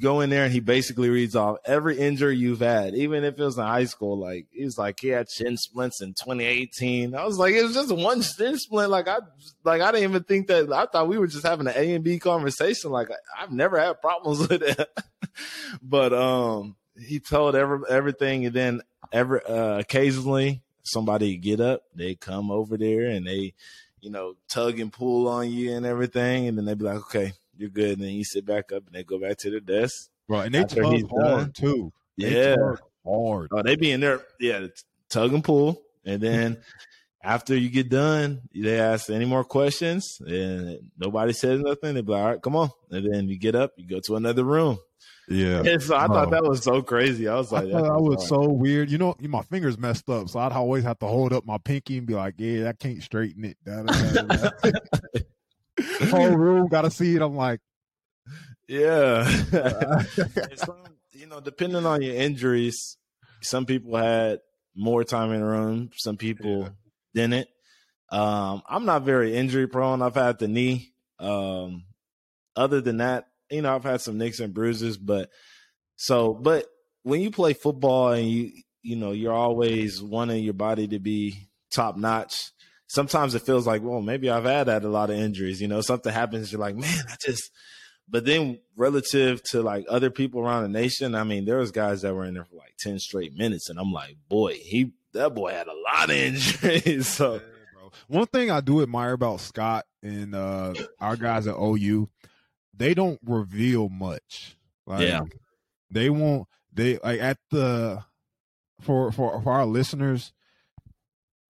[0.00, 3.42] go in there and he basically reads off every injury you've had, even if it
[3.42, 4.18] was in high school.
[4.18, 7.14] Like he's like he had shin splints in 2018.
[7.14, 8.90] I was like, it was just one shin splint.
[8.90, 9.18] Like I
[9.64, 10.72] like I didn't even think that.
[10.72, 12.90] I thought we were just having an A and B conversation.
[12.90, 13.08] Like
[13.38, 14.88] I've never had problems with it.
[15.82, 18.80] but um, he told every everything, and then
[19.12, 23.54] every uh, occasionally somebody get up, they come over there and they,
[24.00, 27.32] you know, tug and pull on you and everything, and then they be like, okay
[27.56, 27.98] you're good.
[27.98, 30.08] And then you sit back up and they go back to their desk.
[30.28, 30.46] Right.
[30.46, 31.52] And they tug hard done.
[31.52, 31.92] too.
[32.18, 32.56] They yeah.
[33.04, 33.48] hard.
[33.52, 34.22] Oh, they be in there.
[34.40, 34.66] Yeah.
[35.08, 35.82] Tug and pull.
[36.04, 36.58] And then
[37.22, 41.94] after you get done, they ask any more questions and nobody says nothing.
[41.94, 42.70] They be like, all right, come on.
[42.90, 44.78] And then you get up, you go to another room.
[45.28, 45.62] Yeah.
[45.64, 47.28] And so I thought that was so crazy.
[47.28, 48.90] I was like, I that was so weird.
[48.90, 50.28] You know, my fingers messed up.
[50.28, 53.02] So I'd always have to hold up my pinky and be like, yeah, I can't
[53.02, 53.56] straighten it.
[56.10, 57.22] whole room got to see it.
[57.22, 57.60] I'm like,
[58.68, 59.28] yeah.
[61.12, 62.96] you know, depending on your injuries,
[63.42, 64.38] some people had
[64.74, 65.90] more time in the room.
[65.96, 66.68] Some people yeah.
[67.14, 67.48] didn't.
[68.10, 70.02] Um, I'm not very injury prone.
[70.02, 70.92] I've had the knee.
[71.18, 71.84] Um,
[72.56, 75.30] other than that, you know, I've had some nicks and bruises, but
[75.96, 76.66] so, but
[77.02, 81.48] when you play football and you, you know, you're always wanting your body to be
[81.72, 82.52] top notch
[82.86, 85.60] sometimes it feels like, well, maybe I've had had a lot of injuries.
[85.60, 87.50] You know, something happens, you're like, man, I just.
[88.06, 92.02] But then relative to like other people around the nation, I mean, there was guys
[92.02, 95.34] that were in there for like ten straight minutes, and I'm like, boy, he that
[95.34, 97.08] boy had a lot of injuries.
[97.16, 97.40] so.
[98.08, 102.10] One thing I do admire about Scott and uh, our guys at OU,
[102.76, 104.56] they don't reveal much.
[104.84, 105.22] Like, yeah,
[105.90, 106.46] they won't.
[106.72, 108.04] They like at the
[108.80, 110.32] for for for our listeners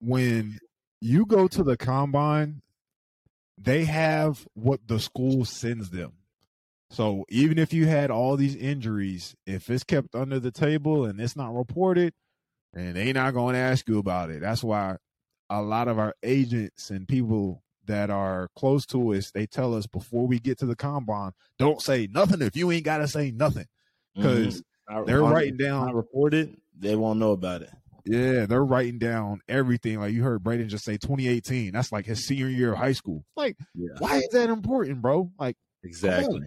[0.01, 0.59] when
[1.05, 2.63] you go to the combine,
[3.59, 6.15] they have what the school sends them.
[6.89, 11.21] So even if you had all these injuries, if it's kept under the table and
[11.21, 12.15] it's not reported,
[12.73, 14.41] and they not going to ask you about it.
[14.41, 14.97] That's why
[15.51, 19.87] a lot of our agents and people that are close to us, they tell us
[19.87, 23.31] before we get to the combine, don't say nothing if you ain't got to say
[23.31, 23.67] nothing
[24.17, 25.05] because mm-hmm.
[25.05, 25.85] they're writing down.
[25.85, 27.71] Not reported, they won't know about it.
[28.07, 29.99] Yeah, they're writing down everything.
[29.99, 31.73] Like you heard Brayden just say 2018.
[31.73, 33.25] That's like his senior year of high school.
[33.37, 33.95] Like, yeah.
[33.99, 35.31] why is that important, bro?
[35.39, 36.43] Like, exactly.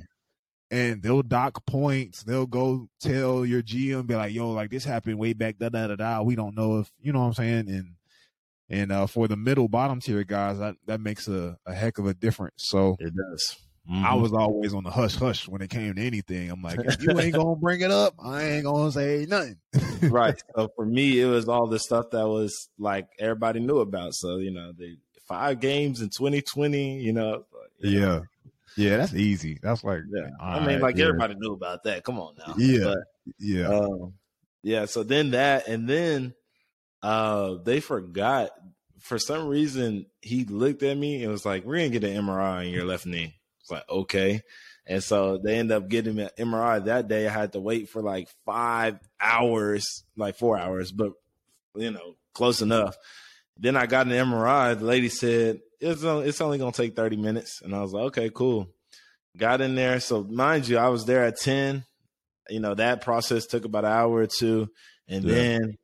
[0.69, 2.23] And they'll dock points.
[2.23, 5.87] They'll go tell your GM, be like, "Yo, like this happened way back, da da
[5.87, 7.69] da da." We don't know if you know what I'm saying.
[7.69, 7.95] And
[8.69, 12.05] and uh, for the middle bottom tier guys, that that makes a, a heck of
[12.05, 12.55] a difference.
[12.57, 13.55] So it does.
[13.89, 14.05] Mm-hmm.
[14.05, 16.51] I was always on the hush hush when it came to anything.
[16.51, 19.57] I'm like, if you ain't gonna bring it up, I ain't gonna say nothing.
[20.11, 20.41] right.
[20.55, 24.13] So for me, it was all the stuff that was like everybody knew about.
[24.13, 24.97] So you know, the
[25.27, 26.99] five games in 2020.
[26.99, 27.45] You know.
[27.79, 28.05] You yeah.
[28.05, 28.23] Know.
[28.75, 29.57] Yeah, that's easy.
[29.61, 30.29] That's like, yeah.
[30.39, 31.05] I mean, right, like yeah.
[31.05, 32.03] everybody knew about that.
[32.03, 32.53] Come on now.
[32.57, 32.83] Yeah.
[32.83, 32.97] But,
[33.39, 33.67] yeah.
[33.69, 34.13] Um,
[34.61, 34.85] yeah.
[34.85, 36.33] So then that, and then
[37.03, 38.49] uh they forgot
[38.99, 42.59] for some reason he looked at me and was like, "We're gonna get an MRI
[42.59, 43.36] on your left knee."
[43.67, 44.43] It's like, okay.
[44.85, 47.27] And so they end up getting an MRI that day.
[47.27, 51.11] I had to wait for like five hours, like four hours, but
[51.75, 52.95] you know, close enough.
[53.57, 54.79] Then I got an MRI.
[54.79, 58.03] The lady said it's only, it's only gonna take thirty minutes, and I was like,
[58.05, 58.69] okay, cool.
[59.35, 59.99] Got in there.
[59.99, 61.83] So mind you, I was there at ten.
[62.49, 64.69] You know that process took about an hour or two,
[65.09, 65.35] and yeah.
[65.35, 65.77] then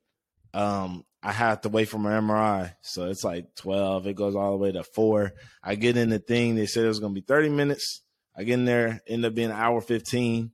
[0.54, 2.74] um, I have to wait for my MRI.
[2.82, 4.08] So it's like 12.
[4.08, 5.34] It goes all the way to four.
[5.64, 6.56] I get in the thing.
[6.56, 8.02] They said it was going to be 30 minutes.
[8.36, 10.52] I get in there, end up being an hour 15.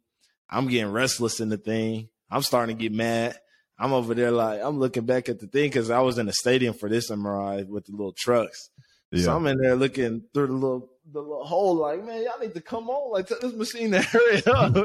[0.49, 2.10] I'm getting restless in the thing.
[2.29, 3.36] I'm starting to get mad.
[3.79, 6.34] I'm over there like, I'm looking back at the thing because I was in the
[6.34, 8.69] stadium for this MRI with the little trucks.
[9.12, 9.23] Yeah.
[9.23, 12.53] So I'm in there looking through the little the little hole, like, man, y'all need
[12.53, 14.75] to come on, like, tell this machine to hurry up.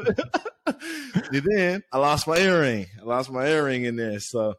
[0.66, 2.86] and then I lost my earring.
[2.98, 4.18] I lost my earring in there.
[4.20, 4.54] So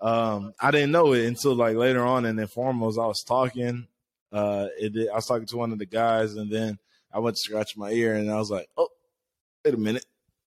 [0.00, 3.02] um, I didn't know it until like later on in the formals.
[3.02, 3.86] I was talking.
[4.32, 6.78] Uh, it, I was talking to one of the guys, and then
[7.12, 8.88] I went to scratch my ear, and I was like, "Oh,
[9.64, 10.04] wait a minute."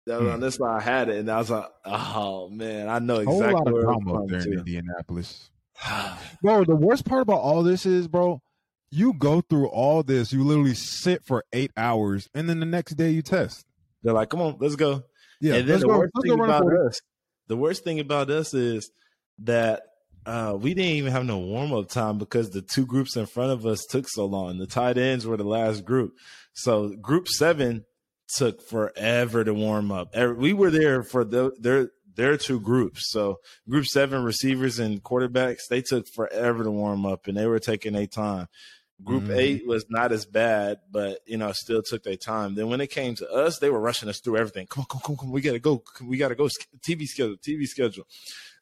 [0.07, 0.40] That was, hmm.
[0.40, 3.48] That's why I had it, and I was like, "Oh man, I know exactly." A
[3.48, 5.50] whole lot of drama there in Indianapolis,
[6.42, 6.64] bro.
[6.64, 8.42] The worst part about all this is, bro,
[8.90, 10.33] you go through all this.
[10.33, 13.64] You literally sit for eight hours, and then the next day you test.
[14.03, 15.05] They're like, "Come on, let's go."
[15.40, 16.88] Yeah, and then the go- worst thing about 40.
[16.88, 17.00] us,
[17.46, 18.90] the worst thing about us is
[19.44, 19.83] that
[20.26, 23.53] uh, we didn't even have no warm up time because the two groups in front
[23.53, 24.59] of us took so long.
[24.59, 26.12] The tight ends were the last group,
[26.53, 27.85] so group seven
[28.37, 30.14] took forever to warm up.
[30.14, 33.11] We were there for the, their their two groups.
[33.11, 37.59] So group seven receivers and quarterbacks, they took forever to warm up, and they were
[37.59, 38.46] taking their time.
[39.03, 39.37] Group Mhm.
[39.37, 42.55] eight was not as bad, but you know, still took their time.
[42.55, 44.66] Then when it came to us, they were rushing us through everything.
[44.66, 45.33] Come on, come on, come on, come on.
[45.33, 45.83] we gotta go.
[46.05, 46.48] We gotta go.
[46.87, 48.05] TV schedule, TV schedule.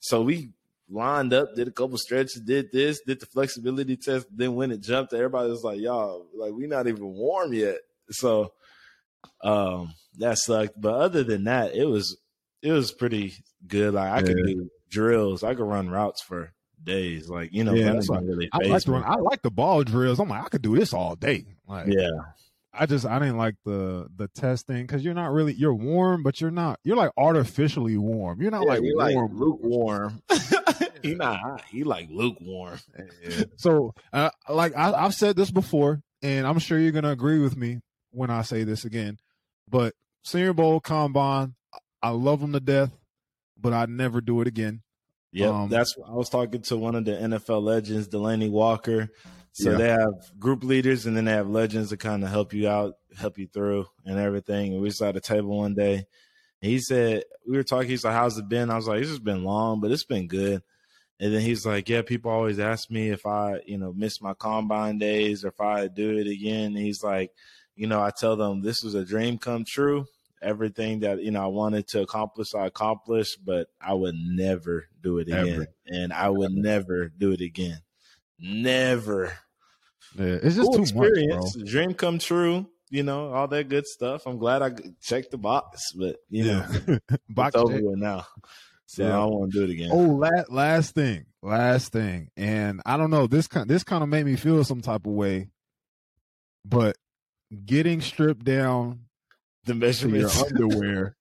[0.00, 0.50] So we
[0.88, 4.26] lined up, did a couple stretches, did this, did the flexibility test.
[4.30, 7.78] Then when it jumped, everybody was like, "Y'all, like we not even warm yet."
[8.10, 8.52] So
[9.42, 10.80] um that sucked.
[10.80, 12.16] But other than that, it was
[12.62, 13.34] it was pretty
[13.66, 13.94] good.
[13.94, 17.28] Like I could do drills, I could run routes for days.
[17.28, 19.04] Like you know, Yeah, that's really I like the run.
[19.04, 20.18] I like the ball drills.
[20.18, 21.44] I'm like, I could do this all day.
[21.66, 22.08] Like, Yeah,
[22.72, 26.40] I just I didn't like the the testing because you're not really you're warm, but
[26.40, 28.40] you're not you're like artificially warm.
[28.42, 29.38] You're not Yeah, like like warm.
[29.38, 30.22] lukewarm.
[31.02, 31.62] he not hot.
[31.70, 32.78] He like lukewarm.
[33.56, 37.56] so uh, like I, I've said this before, and I'm sure you're gonna agree with
[37.56, 39.18] me when I say this again.
[39.68, 41.54] But Senior Bowl combine,
[42.02, 42.90] I love them to death,
[43.58, 44.82] but I'd never do it again.
[45.32, 49.08] Yeah, Um, that's I was talking to one of the NFL legends, Delanie Walker.
[49.58, 49.76] So Yeah.
[49.76, 52.94] they have group leaders and then they have legends to kind of help you out,
[53.16, 54.72] help you through and everything.
[54.72, 56.06] And we was at a table one day.
[56.60, 58.70] He said, we were talking, he's like, How's it been?
[58.70, 60.62] I was like, It's just been long, but it's been good.
[61.20, 64.34] And then he's like, Yeah, people always ask me if I, you know, miss my
[64.34, 66.76] combine days or if I do it again.
[66.76, 67.32] And he's like,
[67.74, 70.06] you know, I tell them this was a dream come true.
[70.40, 75.18] Everything that, you know, I wanted to accomplish, I accomplished, but I would never do
[75.18, 75.48] it again.
[75.48, 75.66] Ever.
[75.86, 77.80] And I would never do it again.
[78.38, 79.32] Never.
[80.18, 81.64] Yeah, it's just Cool too much, bro.
[81.64, 82.66] Dream come true.
[82.90, 84.26] You know, all that good stuff.
[84.26, 84.70] I'm glad I
[85.02, 86.66] checked the box, but you know,
[87.28, 88.26] Box it's over now.
[88.86, 89.10] So Yeah.
[89.10, 89.90] I don't want to do it again.
[89.92, 94.08] Oh, last last thing, last thing, and I don't know this kind this kind of
[94.08, 95.50] made me feel some type of way,
[96.64, 96.96] but
[97.66, 99.00] getting stripped down
[99.64, 101.16] the to your underwear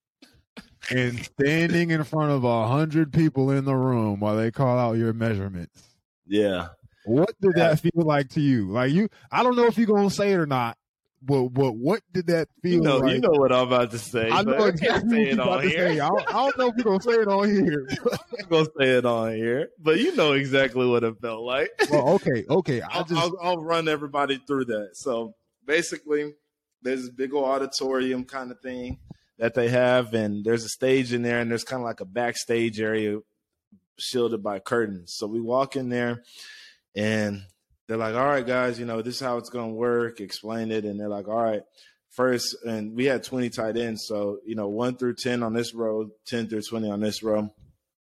[0.90, 4.94] and standing in front of a hundred people in the room while they call out
[4.94, 5.84] your measurements.
[6.26, 6.70] yeah.
[7.08, 8.70] What did that feel like to you?
[8.72, 10.78] Like you, I don't know if you're gonna say it or not,
[11.22, 13.14] but but what did that feel You know, like?
[13.16, 14.30] you know what I'm about to say.
[14.30, 15.88] I know exactly say what it you're about on to here.
[15.88, 16.00] say.
[16.00, 17.88] I don't, I don't know if you're gonna say it on here.
[18.40, 21.70] I'm gonna say it on here, but you know exactly what it felt like.
[21.90, 22.82] well, okay, okay.
[22.82, 24.90] I'll, just I'll, I'll run everybody through that.
[24.94, 25.34] So
[25.66, 26.34] basically,
[26.82, 29.00] there's this big old auditorium kind of thing
[29.40, 32.06] that they have, and there's a stage in there, and there's kind of like a
[32.06, 33.20] backstage area
[34.00, 35.14] shielded by curtains.
[35.16, 36.24] So we walk in there,
[36.98, 37.44] and
[37.88, 40.84] they're like, "All right, guys, you know this is how it's gonna work." Explain it,
[40.84, 41.62] and they're like, "All right."
[42.10, 45.74] First, and we had 20 tight ends, so you know, one through 10 on this
[45.74, 47.50] row, 10 through 20 on this row.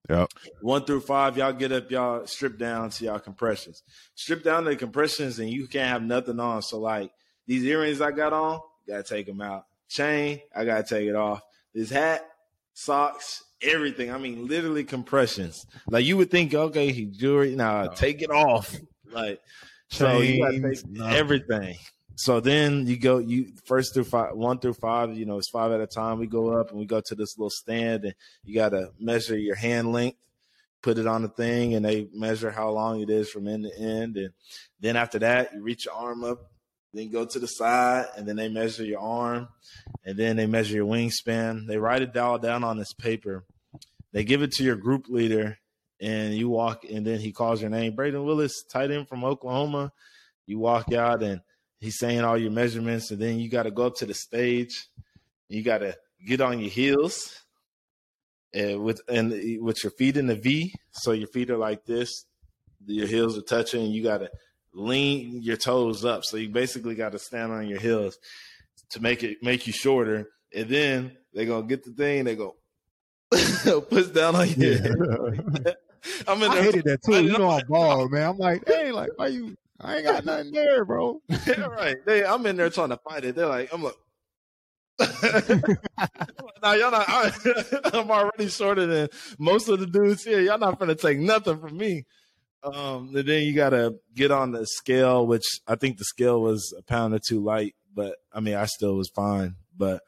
[0.09, 0.31] Yep.
[0.61, 3.83] One through five, y'all get up, y'all strip down to y'all compressions.
[4.15, 6.63] Strip down the compressions, and you can't have nothing on.
[6.63, 7.11] So, like
[7.47, 9.65] these earrings I got on, gotta take them out.
[9.89, 11.41] Chain, I gotta take it off.
[11.75, 12.25] This hat,
[12.75, 14.13] socks, everything.
[14.13, 15.67] I mean, literally compressions.
[15.89, 17.55] Like you would think, okay, he jewelry.
[17.57, 17.93] Now No.
[17.95, 18.75] take it off.
[19.13, 19.41] Like
[19.89, 21.17] so, you gotta take nothing.
[21.17, 21.77] everything.
[22.17, 25.17] So then you go, you first through five, one through five.
[25.17, 26.19] You know, it's five at a time.
[26.19, 28.15] We go up and we go to this little stand, and
[28.45, 30.19] you gotta measure your hand length
[30.83, 33.77] put it on the thing and they measure how long it is from end to
[33.77, 34.17] end.
[34.17, 34.31] And
[34.79, 36.39] then after that, you reach your arm up,
[36.97, 39.49] then go to the side, and then they measure your arm,
[40.05, 41.67] and then they measure your wingspan.
[41.67, 43.45] They write it all down on this paper.
[44.13, 45.59] They give it to your group leader,
[46.01, 49.93] and you walk, and then he calls your name, Brayden Willis, tight end from Oklahoma.
[50.47, 51.41] You walk out, and
[51.81, 54.89] he's saying all your measurements, and then you got to go up to the stage.
[55.49, 57.43] You got to get on your heels
[58.57, 61.85] and with and eh, with your feet in the V, so your feet are like
[61.85, 62.25] this,
[62.87, 64.31] your heels are touching, you got to
[64.77, 66.25] lean your toes up.
[66.25, 68.19] So you basically got to stand on your heels
[68.91, 70.29] to make it make you shorter.
[70.55, 72.55] And then they're gonna get the thing, they go
[73.81, 74.95] push down on your head.
[76.29, 76.63] I'm in I there.
[76.63, 77.25] hated that too.
[77.25, 78.31] You know, I'm bald, man.
[78.31, 79.57] I'm like, hey, like, why you?
[79.81, 81.21] I ain't got nothing there, bro.
[81.69, 81.97] right.
[82.07, 83.35] They, I'm in there trying to fight it.
[83.35, 83.95] They're like, I'm like.
[86.63, 87.05] now y'all not.
[87.09, 87.31] I,
[87.93, 89.09] I'm already shorter than
[89.39, 90.41] most of the dudes here.
[90.41, 92.05] Y'all not gonna take nothing from me.
[92.63, 96.75] Um, and then you gotta get on the scale, which I think the scale was
[96.77, 99.57] a pound or two light, but I mean I still was fine.
[99.77, 100.03] But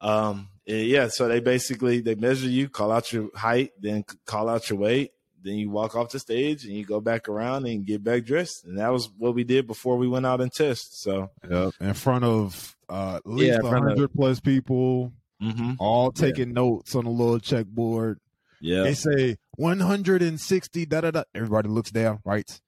[0.00, 4.70] um, yeah, so they basically they measure you, call out your height, then call out
[4.70, 5.12] your weight.
[5.42, 8.64] then you walk off the stage and you go back around and get back dressed.
[8.64, 11.02] And that was what we did before we went out and test.
[11.02, 11.72] So yep.
[11.80, 15.12] in front of uh, at least yeah, hundred plus people,
[15.42, 15.72] mm-hmm.
[15.78, 16.54] all taking yeah.
[16.54, 18.16] notes on a little checkboard.
[18.60, 21.22] Yeah, they say 160 da da da.
[21.34, 22.60] Everybody looks down, right?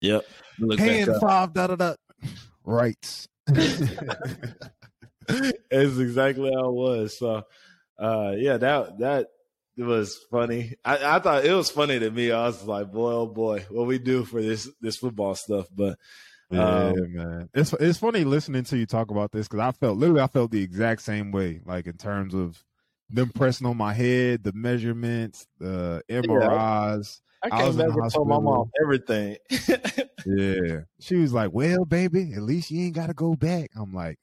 [0.00, 0.24] Yep.
[0.78, 1.94] Hand five da da da.
[2.64, 3.26] Right.
[3.48, 3.90] It's
[5.70, 7.18] exactly how it was.
[7.18, 7.42] So,
[7.98, 9.26] uh, yeah, that that
[9.76, 10.74] was funny.
[10.84, 12.30] I, I thought it was funny to me.
[12.30, 15.66] I was like, boy, oh boy, what we do for this this football stuff.
[15.74, 15.98] But
[16.50, 19.98] yeah, um, man, it's it's funny listening to you talk about this because I felt
[19.98, 21.60] literally I felt the exact same way.
[21.64, 22.62] Like in terms of
[23.10, 27.20] them pressing on my head, the measurements, the MRIs.
[27.42, 29.36] I can't never tell my mom everything.
[30.26, 33.92] yeah, she was like, "Well, baby, at least you ain't got to go back." I'm
[33.94, 34.18] like,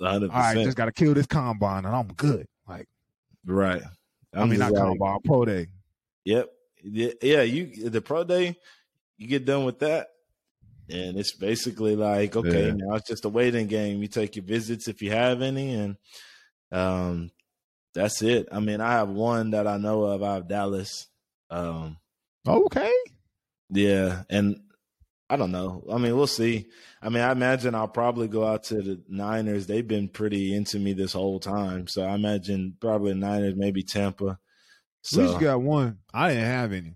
[0.00, 0.22] 100%.
[0.22, 2.88] "All right, just got to kill this combine and I'm good." Like,
[3.46, 3.82] right.
[4.34, 5.66] I'm i mean, not like, combine, pro day.
[6.24, 6.48] Yep.
[6.82, 8.56] Yeah, you the pro day,
[9.16, 10.08] you get done with that,
[10.90, 12.74] and it's basically like, okay, yeah.
[12.74, 14.00] now it's just a waiting game.
[14.00, 15.96] You take your visits if you have any, and
[16.70, 17.30] um,
[17.98, 18.48] that's it.
[18.52, 20.22] I mean, I have one that I know of.
[20.22, 21.08] I have Dallas.
[21.50, 21.96] Um,
[22.46, 22.92] okay.
[23.70, 24.60] Yeah, and
[25.28, 25.82] I don't know.
[25.92, 26.66] I mean, we'll see.
[27.02, 29.66] I mean, I imagine I'll probably go out to the Niners.
[29.66, 34.38] They've been pretty into me this whole time, so I imagine probably Niners, maybe Tampa.
[35.02, 35.98] So least just got one.
[36.14, 36.94] I didn't have any.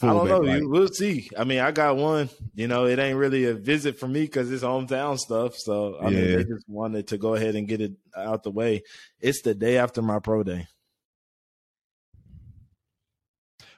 [0.00, 0.38] I don't know.
[0.38, 0.62] Like.
[0.64, 1.28] We'll see.
[1.36, 2.30] I mean, I got one.
[2.54, 5.56] You know, it ain't really a visit for me because it's hometown stuff.
[5.56, 6.20] So I yeah.
[6.20, 8.82] mean, they just wanted to go ahead and get it out the way.
[9.20, 10.68] It's the day after my pro day.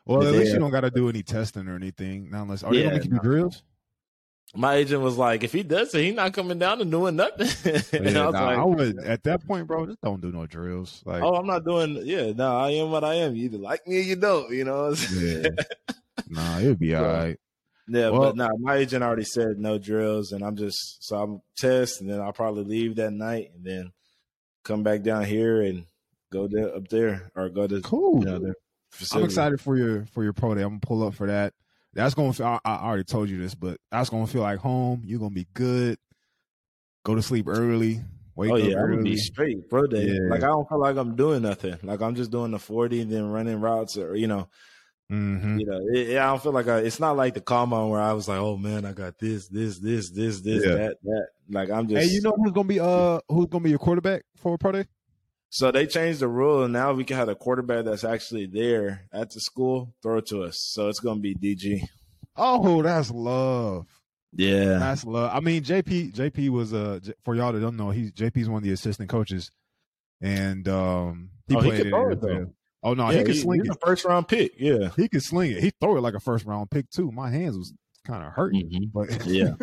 [0.05, 2.31] Well, at least you don't got to do any testing or anything.
[2.31, 3.63] Not unless are yeah, you gonna make you drills?
[4.55, 7.47] My agent was like, if he does it, he's not coming down and doing nothing.
[7.93, 10.33] and yeah, I was nah, like, I would at that point, bro, just don't do
[10.33, 11.03] no drills.
[11.05, 12.01] Like, oh, I'm not doing.
[12.03, 13.37] Yeah, no, I am what I am.
[13.37, 14.51] You either like me or you don't.
[14.51, 14.95] You know.
[15.15, 15.49] yeah.
[16.29, 17.37] Nah, it'll be all right.
[17.89, 21.41] Yeah, well, but nah, my agent already said no drills, and I'm just so I'm
[21.57, 23.93] test, and then I'll probably leave that night, and then
[24.65, 25.87] come back down here and
[26.31, 28.21] go there up there or go to cool.
[28.21, 28.53] You know,
[29.13, 30.63] I'm excited for your for your pro day.
[30.63, 31.53] I'm gonna pull up for that.
[31.93, 32.33] That's gonna.
[32.33, 35.03] Feel, I, I already told you this, but that's gonna feel like home.
[35.05, 35.99] You're gonna be good.
[37.05, 38.01] Go to sleep early.
[38.37, 38.83] Wake oh yeah, early.
[38.83, 40.07] I'm gonna be straight pro day.
[40.07, 40.31] Yeah.
[40.31, 41.79] Like I don't feel like I'm doing nothing.
[41.83, 44.49] Like I'm just doing the 40 and then running routes, or you know,
[45.11, 45.59] mm-hmm.
[45.59, 45.81] you know.
[45.93, 48.39] It, I don't feel like I, it's not like the combine where I was like,
[48.39, 50.75] oh man, I got this, this, this, this, this, yeah.
[50.75, 51.27] that, that.
[51.51, 52.07] Like I'm just.
[52.07, 54.85] Hey, you know who's gonna be uh who's gonna be your quarterback for pro day?
[55.51, 59.07] So they changed the rule, and now we can have a quarterback that's actually there
[59.13, 60.59] at the school throw it to us.
[60.61, 61.83] So it's going to be DG.
[62.37, 63.87] Oh, that's love.
[64.33, 65.33] Yeah, that's love.
[65.35, 68.63] I mean, JP JP was uh for y'all that don't know, he's JP's one of
[68.63, 69.51] the assistant coaches,
[70.21, 72.49] and um he oh, played he it.
[72.83, 73.71] It oh no, yeah, he can he, sling it.
[73.71, 74.53] A first round pick.
[74.59, 75.63] Yeah, he can sling it.
[75.63, 77.11] He throw it like a first round pick too.
[77.11, 77.73] My hands was
[78.07, 78.85] kind of hurting, mm-hmm.
[78.93, 79.55] but yeah,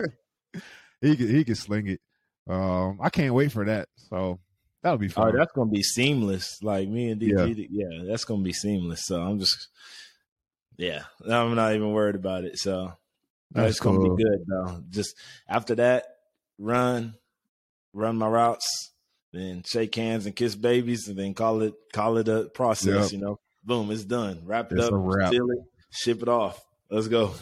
[1.01, 2.01] he could he could sling it.
[2.49, 3.89] Um, I can't wait for that.
[3.97, 4.39] So
[4.87, 5.27] That'll be fun.
[5.27, 6.63] Oh, that's gonna be seamless.
[6.63, 7.87] Like me and DG, yeah.
[7.89, 9.05] yeah, that's gonna be seamless.
[9.05, 9.67] So I'm just,
[10.77, 12.57] yeah, I'm not even worried about it.
[12.57, 12.93] So
[13.51, 14.83] that's it's gonna be good though.
[14.89, 15.15] Just
[15.45, 16.05] after that,
[16.57, 17.15] run,
[17.91, 18.91] run my routes,
[19.33, 23.11] then shake hands and kiss babies, and then call it call it a process.
[23.11, 23.11] Yep.
[23.11, 24.41] You know, boom, it's done.
[24.45, 25.59] Wrap it it's up, seal it,
[25.91, 26.63] ship it off.
[26.89, 27.33] Let's go.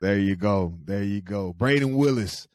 [0.00, 0.74] There you go.
[0.84, 1.54] There you go.
[1.56, 2.48] Brayden Willis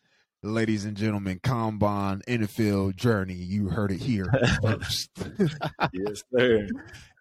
[0.43, 3.33] ladies and gentlemen, combine NFL journey.
[3.33, 4.25] You heard it here
[4.61, 5.09] first.
[5.93, 6.67] yes, sir.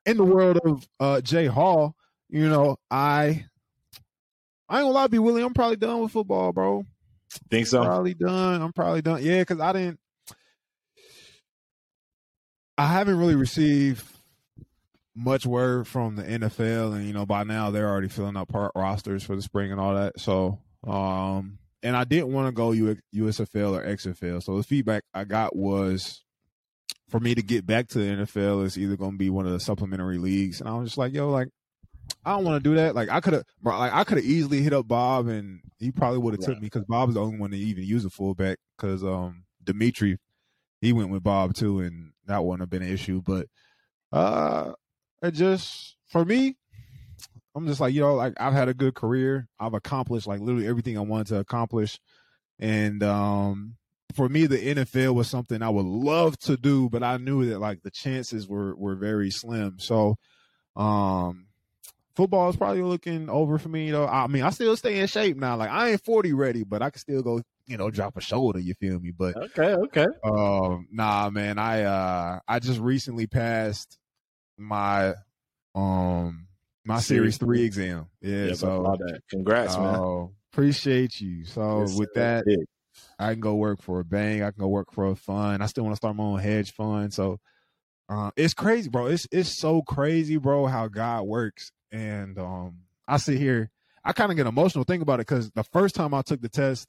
[0.05, 1.97] In the world of uh, Jay Hall,
[2.29, 3.47] you know, I
[4.69, 5.43] I ain't gonna lie, be Willie.
[5.43, 6.85] I'm probably done with football, bro.
[7.51, 7.85] Think so?
[7.85, 8.63] Probably done.
[8.63, 9.23] I'm probably done.
[9.23, 10.01] Yeah, because I didn't.
[12.79, 14.05] I haven't really received
[15.15, 18.73] much word from the NFL, and you know, by now they're already filling up part
[18.75, 20.21] rosters for the spring and all that.
[20.21, 24.43] So, um, and I didn't want to go USFL or XFL.
[24.43, 26.23] So the feedback I got was
[27.09, 29.53] for me to get back to the NFL is either going to be one of
[29.53, 31.49] the supplementary leagues, and I was just like, yo, like
[32.25, 32.95] I don't want to do that.
[32.95, 36.19] Like I could have, like I could have easily hit up Bob, and he probably
[36.19, 38.59] would have took me because Bob's the only one to even use a fullback.
[38.77, 40.19] Because um Dimitri,
[40.81, 43.23] he went with Bob too, and that wouldn't have been an issue.
[43.23, 43.47] But
[44.13, 44.73] uh,
[45.23, 46.57] it just for me,
[47.55, 49.49] I'm just like, you know, like I've had a good career.
[49.59, 51.99] I've accomplished like literally everything I wanted to accomplish.
[52.59, 53.77] And um
[54.15, 57.59] for me the NFL was something I would love to do, but I knew that
[57.59, 59.77] like the chances were were very slim.
[59.79, 60.17] So
[60.77, 61.46] um
[62.17, 64.07] football is probably looking over for me, know.
[64.07, 65.57] I mean, I still stay in shape now.
[65.57, 68.59] Like I ain't 40 ready, but I can still go, you know, drop a shoulder,
[68.59, 69.13] you feel me?
[69.17, 70.07] But Okay, okay.
[70.25, 73.99] Um nah, man, I uh I just recently passed
[74.57, 75.15] my
[75.75, 76.49] um
[76.85, 78.07] My series, series three exam.
[78.21, 78.55] Yeah.
[78.55, 79.21] so that.
[79.31, 79.97] Congrats, man.
[79.97, 81.45] Oh, appreciate you.
[81.45, 82.45] So yes, with that,
[83.19, 84.43] I can go work for a bank.
[84.43, 85.63] I can go work for a fund.
[85.63, 87.13] I still want to start my own hedge fund.
[87.13, 87.39] So
[88.09, 89.07] uh, it's crazy, bro.
[89.07, 91.73] It's it's so crazy, bro, how God works.
[91.91, 92.79] And um,
[93.09, 93.71] I sit here,
[94.05, 96.49] I kind of get emotional thinking about it because the first time I took the
[96.49, 96.89] test,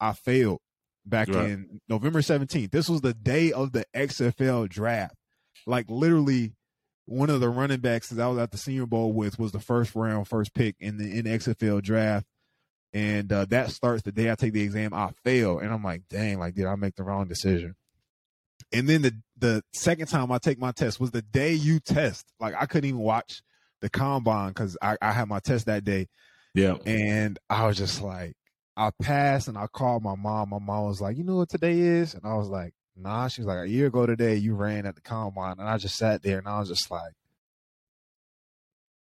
[0.00, 0.60] I failed
[1.04, 1.50] back right.
[1.50, 2.70] in November 17th.
[2.70, 5.14] This was the day of the XFL draft.
[5.66, 6.54] Like literally
[7.06, 9.60] one of the running backs that I was at the Senior Bowl with was the
[9.60, 12.26] first round, first pick in the in the XFL draft.
[12.92, 14.94] And uh, that starts the day I take the exam.
[14.94, 17.74] I fail, and I'm like, dang, like did I make the wrong decision?
[18.72, 22.26] And then the the second time I take my test was the day you test.
[22.40, 23.42] Like I couldn't even watch
[23.80, 26.08] the combine because I, I had my test that day.
[26.54, 26.76] Yeah.
[26.86, 28.34] And I was just like,
[28.76, 30.50] I passed and I called my mom.
[30.50, 32.14] My mom was like, you know what today is?
[32.14, 33.28] And I was like, nah.
[33.28, 35.56] She was like, a year ago today, you ran at the combine.
[35.58, 37.12] And I just sat there and I was just like,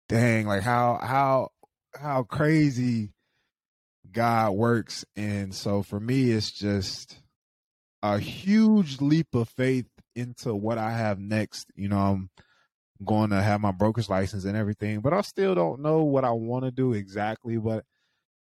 [0.07, 1.49] dang, like how, how,
[1.93, 3.12] how crazy
[4.12, 5.05] God works.
[5.16, 7.20] And so for me, it's just
[8.04, 11.68] a huge leap of faith into what I have next.
[11.76, 12.30] You know, I'm
[13.06, 16.32] going to have my broker's license and everything, but I still don't know what I
[16.32, 17.58] want to do exactly.
[17.58, 17.86] But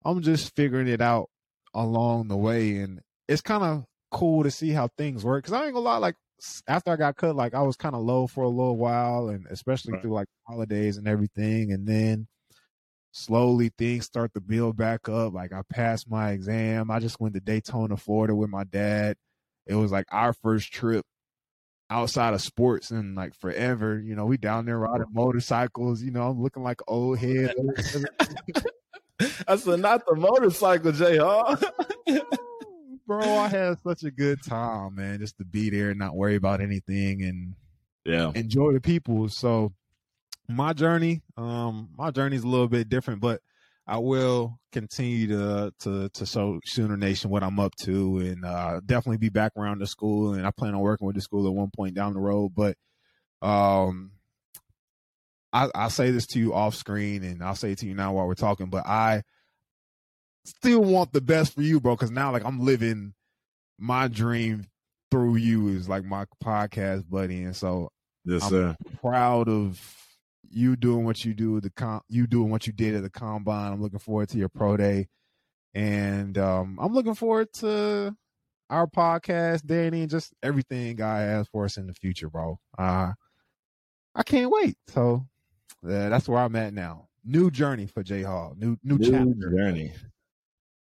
[0.05, 1.29] I'm just figuring it out
[1.73, 5.45] along the way, and it's kind of cool to see how things work.
[5.45, 6.15] Cause I ain't gonna lie, like
[6.67, 9.45] after I got cut, like I was kind of low for a little while, and
[9.49, 10.01] especially right.
[10.01, 12.27] through like holidays and everything, and then
[13.11, 15.33] slowly things start to build back up.
[15.33, 16.91] Like I passed my exam.
[16.91, 19.17] I just went to Daytona, Florida with my dad.
[19.69, 21.05] It was like our first trip
[21.91, 23.99] outside of sports and like forever.
[23.99, 26.01] You know, we down there riding motorcycles.
[26.01, 27.53] You know, I'm looking like old head.
[29.47, 31.55] I said, not the motorcycle, Jay Huh?
[33.07, 36.35] Bro, I had such a good time, man, just to be there and not worry
[36.35, 37.55] about anything and
[38.05, 39.29] yeah, enjoy the people.
[39.29, 39.73] So
[40.47, 43.41] my journey, um, my journey is a little bit different, but
[43.89, 48.81] I will continue to to to show Sooner Nation what I'm up to, and uh,
[48.85, 50.33] definitely be back around the school.
[50.35, 52.51] And I plan on working with the school at one point down the road.
[52.55, 52.77] But
[53.41, 54.11] um,
[55.51, 58.13] I, I say this to you off screen, and I'll say it to you now
[58.13, 58.67] while we're talking.
[58.67, 59.23] But I
[60.45, 63.15] still want the best for you, bro, because now like I'm living
[63.79, 64.67] my dream
[65.09, 67.89] through you is like my podcast buddy, and so
[68.23, 68.77] yes, I'm sir.
[69.01, 69.98] proud of
[70.51, 73.73] you doing what you do the com you doing what you did at the combine.
[73.73, 75.07] I'm looking forward to your pro day.
[75.73, 78.15] And um, I'm looking forward to
[78.69, 82.59] our podcast, Danny, and just everything God has for us in the future, bro.
[82.77, 83.13] Uh
[84.15, 84.75] I can't wait.
[84.87, 85.27] So
[85.85, 87.07] uh, that's where I'm at now.
[87.23, 88.53] New journey for J Hall.
[88.57, 89.55] New new, new chapter.
[89.55, 89.93] journey.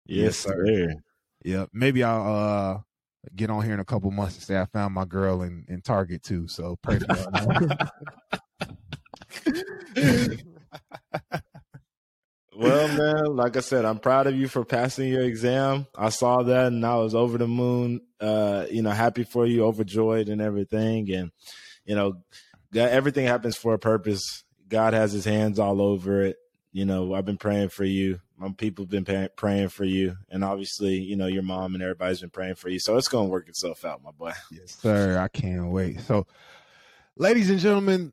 [0.06, 0.66] Yes, sir.
[0.66, 0.94] sir.
[1.44, 1.66] Yeah.
[1.72, 2.78] Maybe I'll uh
[3.34, 5.82] get on here in a couple months and say I found my girl in, in
[5.82, 6.48] Target too.
[6.48, 7.06] So pray for
[12.56, 15.86] well, man, like I said, I'm proud of you for passing your exam.
[15.96, 19.64] I saw that and I was over the moon, uh, you know, happy for you,
[19.64, 21.10] overjoyed and everything.
[21.12, 21.30] And,
[21.84, 22.22] you know,
[22.74, 24.44] everything happens for a purpose.
[24.68, 26.36] God has his hands all over it.
[26.72, 28.20] You know, I've been praying for you.
[28.36, 30.16] My people have been pay- praying for you.
[30.28, 32.78] And obviously, you know, your mom and everybody's been praying for you.
[32.78, 34.32] So it's going to work itself out, my boy.
[34.50, 35.18] Yes, sir.
[35.18, 36.00] I can't wait.
[36.02, 36.26] So,
[37.16, 38.12] ladies and gentlemen,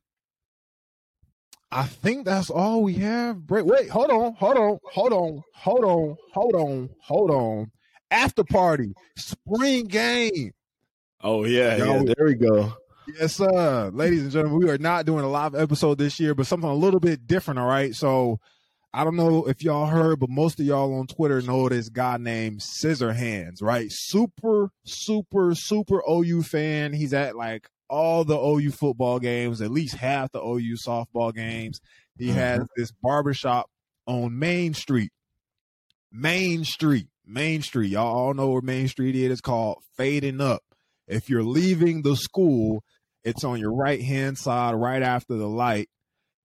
[1.72, 3.46] I think that's all we have.
[3.46, 3.66] Break.
[3.66, 7.72] Wait, hold on, hold on, hold on, hold on, hold on, hold on.
[8.12, 10.52] After party, spring game.
[11.22, 12.14] Oh yeah, Yo, yeah.
[12.16, 12.74] There we go.
[13.20, 13.92] Yes, sir.
[13.94, 16.74] Ladies and gentlemen, we are not doing a live episode this year, but something a
[16.74, 17.60] little bit different.
[17.60, 17.94] All right.
[17.94, 18.40] So
[18.94, 22.18] I don't know if y'all heard, but most of y'all on Twitter know this guy
[22.18, 23.88] named Scissor Hands, right?
[23.90, 26.94] Super, super, super OU fan.
[26.94, 31.82] He's at like all the OU football games, at least half the OU softball games.
[32.18, 32.38] He mm-hmm.
[32.38, 33.70] has this barbershop
[34.08, 35.12] on Main Street.
[36.12, 37.08] Main Street.
[37.26, 37.92] Main Street.
[37.92, 39.32] Y'all all know where Main Street is.
[39.32, 40.64] It's called Fading Up.
[41.08, 42.84] If you're leaving the school,
[43.24, 45.90] it's on your right hand side, right after the light.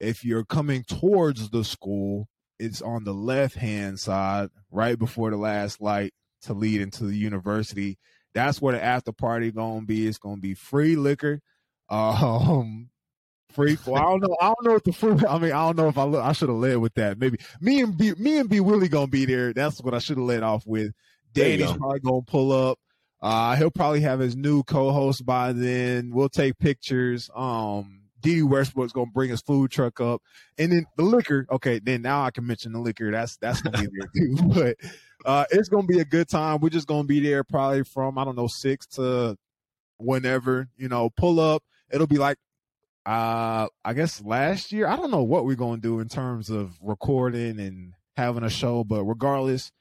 [0.00, 2.28] If you're coming towards the school,
[2.58, 6.12] it's on the left hand side, right before the last light
[6.42, 7.98] to lead into the university
[8.34, 10.06] that's where the after party gonna be.
[10.06, 11.40] It's gonna be free liquor,
[11.88, 12.90] um,
[13.50, 13.76] free.
[13.86, 14.36] Well, I don't know.
[14.40, 15.16] I don't know if the free.
[15.28, 17.18] I mean, I don't know if I I should have led with that.
[17.18, 19.52] Maybe me and B, me and B Willie gonna be there.
[19.52, 20.92] That's what I should have led off with.
[21.32, 22.78] Danny's probably gonna pull up.
[23.22, 26.10] Uh, he'll probably have his new co-host by then.
[26.10, 27.28] We'll take pictures.
[27.34, 28.42] Um, D.
[28.42, 30.22] Westbrook's gonna bring his food truck up,
[30.58, 31.46] and then the liquor.
[31.50, 33.10] Okay, then now I can mention the liquor.
[33.10, 34.36] That's that's gonna be there too.
[34.54, 34.76] But
[35.24, 36.60] uh, it's gonna be a good time.
[36.60, 39.36] We're just gonna be there probably from I don't know six to
[39.98, 40.68] whenever.
[40.76, 41.62] You know, pull up.
[41.90, 42.38] It'll be like
[43.06, 44.86] uh I guess last year.
[44.86, 48.84] I don't know what we're gonna do in terms of recording and having a show,
[48.84, 49.72] but regardless,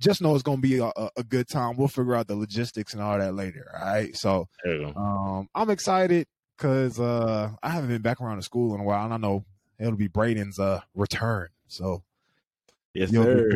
[0.00, 1.76] just know it's gonna be a, a good time.
[1.76, 3.70] We'll figure out the logistics and all that later.
[3.74, 4.16] All right.
[4.16, 4.48] So
[4.96, 9.04] um I'm excited because uh I haven't been back around to school in a while
[9.04, 9.44] and I know
[9.78, 11.48] it'll be Brayden's uh return.
[11.68, 12.02] So
[12.94, 13.48] yes, sir.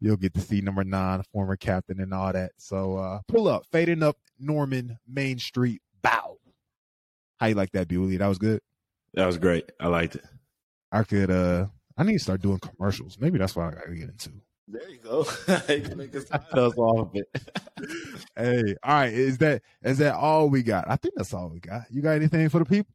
[0.00, 2.52] to, you'll get to see number nine, former captain, and all that.
[2.56, 5.80] So uh pull up, fading up Norman Main Street.
[6.02, 6.38] Bow.
[7.38, 8.16] How you like that, Bewley?
[8.16, 8.60] That was good.
[9.14, 9.70] That was great.
[9.80, 10.24] I liked it.
[10.92, 11.66] I could uh
[11.96, 13.18] I need to start doing commercials.
[13.20, 14.30] Maybe that's what I gotta get into.
[14.66, 15.26] There you go.
[15.68, 17.28] you make us off of it.
[18.36, 19.12] hey, all right.
[19.12, 20.86] Is that is that all we got?
[20.88, 21.82] I think that's all we got.
[21.90, 22.92] You got anything for the people?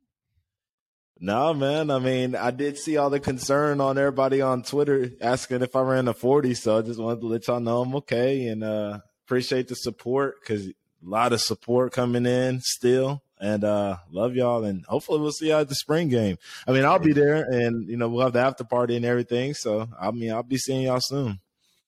[1.21, 1.91] No, man.
[1.91, 5.81] I mean, I did see all the concern on everybody on Twitter asking if I
[5.81, 6.53] ran a 40.
[6.53, 10.35] So I just wanted to let y'all know I'm okay and uh appreciate the support
[10.41, 13.21] because a lot of support coming in still.
[13.41, 16.37] And uh love y'all and hopefully we'll see y'all at the spring game.
[16.65, 19.53] I mean, I'll be there and you know, we'll have the after party and everything.
[19.53, 21.39] So I mean I'll be seeing y'all soon.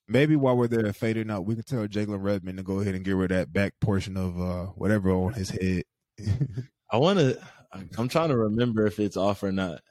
[0.10, 3.06] Maybe while we're there fading out, we can tell Jalen Redmond to go ahead and
[3.06, 5.84] get rid of that back portion of uh whatever on his head.
[6.92, 7.36] I wanna
[7.98, 9.82] I'm trying to remember if it's off or not.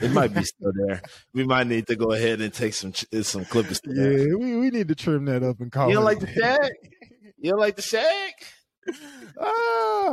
[0.00, 1.02] It might be still there.
[1.34, 3.80] We might need to go ahead and take some some clippers.
[3.84, 5.88] Yeah, we, we need to trim that up and call.
[5.88, 6.70] You don't like the shag?
[7.38, 8.32] You don't like the shag?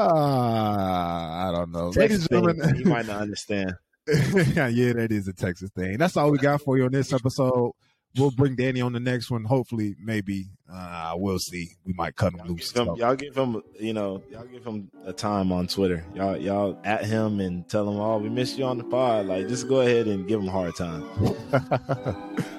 [0.09, 1.91] Ah, I don't know.
[1.91, 3.74] Texas Ladies and gentlemen, you might not understand.
[4.07, 5.97] yeah, that is a Texas thing.
[5.97, 7.72] That's all we got for you on this episode.
[8.18, 9.43] We'll bring Danny on the next one.
[9.43, 11.70] Hopefully, maybe uh, we'll see.
[11.86, 12.72] We might cut him y'all loose.
[12.72, 16.05] Give him, y'all give him, you know, y'all give him a time on Twitter.
[16.13, 19.47] Y'all, y'all at him and tell him, "Oh, we missed you on the pod." Like,
[19.47, 21.03] just go ahead and give him a hard time.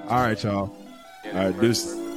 [0.09, 0.77] all right, y'all.
[1.27, 2.08] All right, deuces.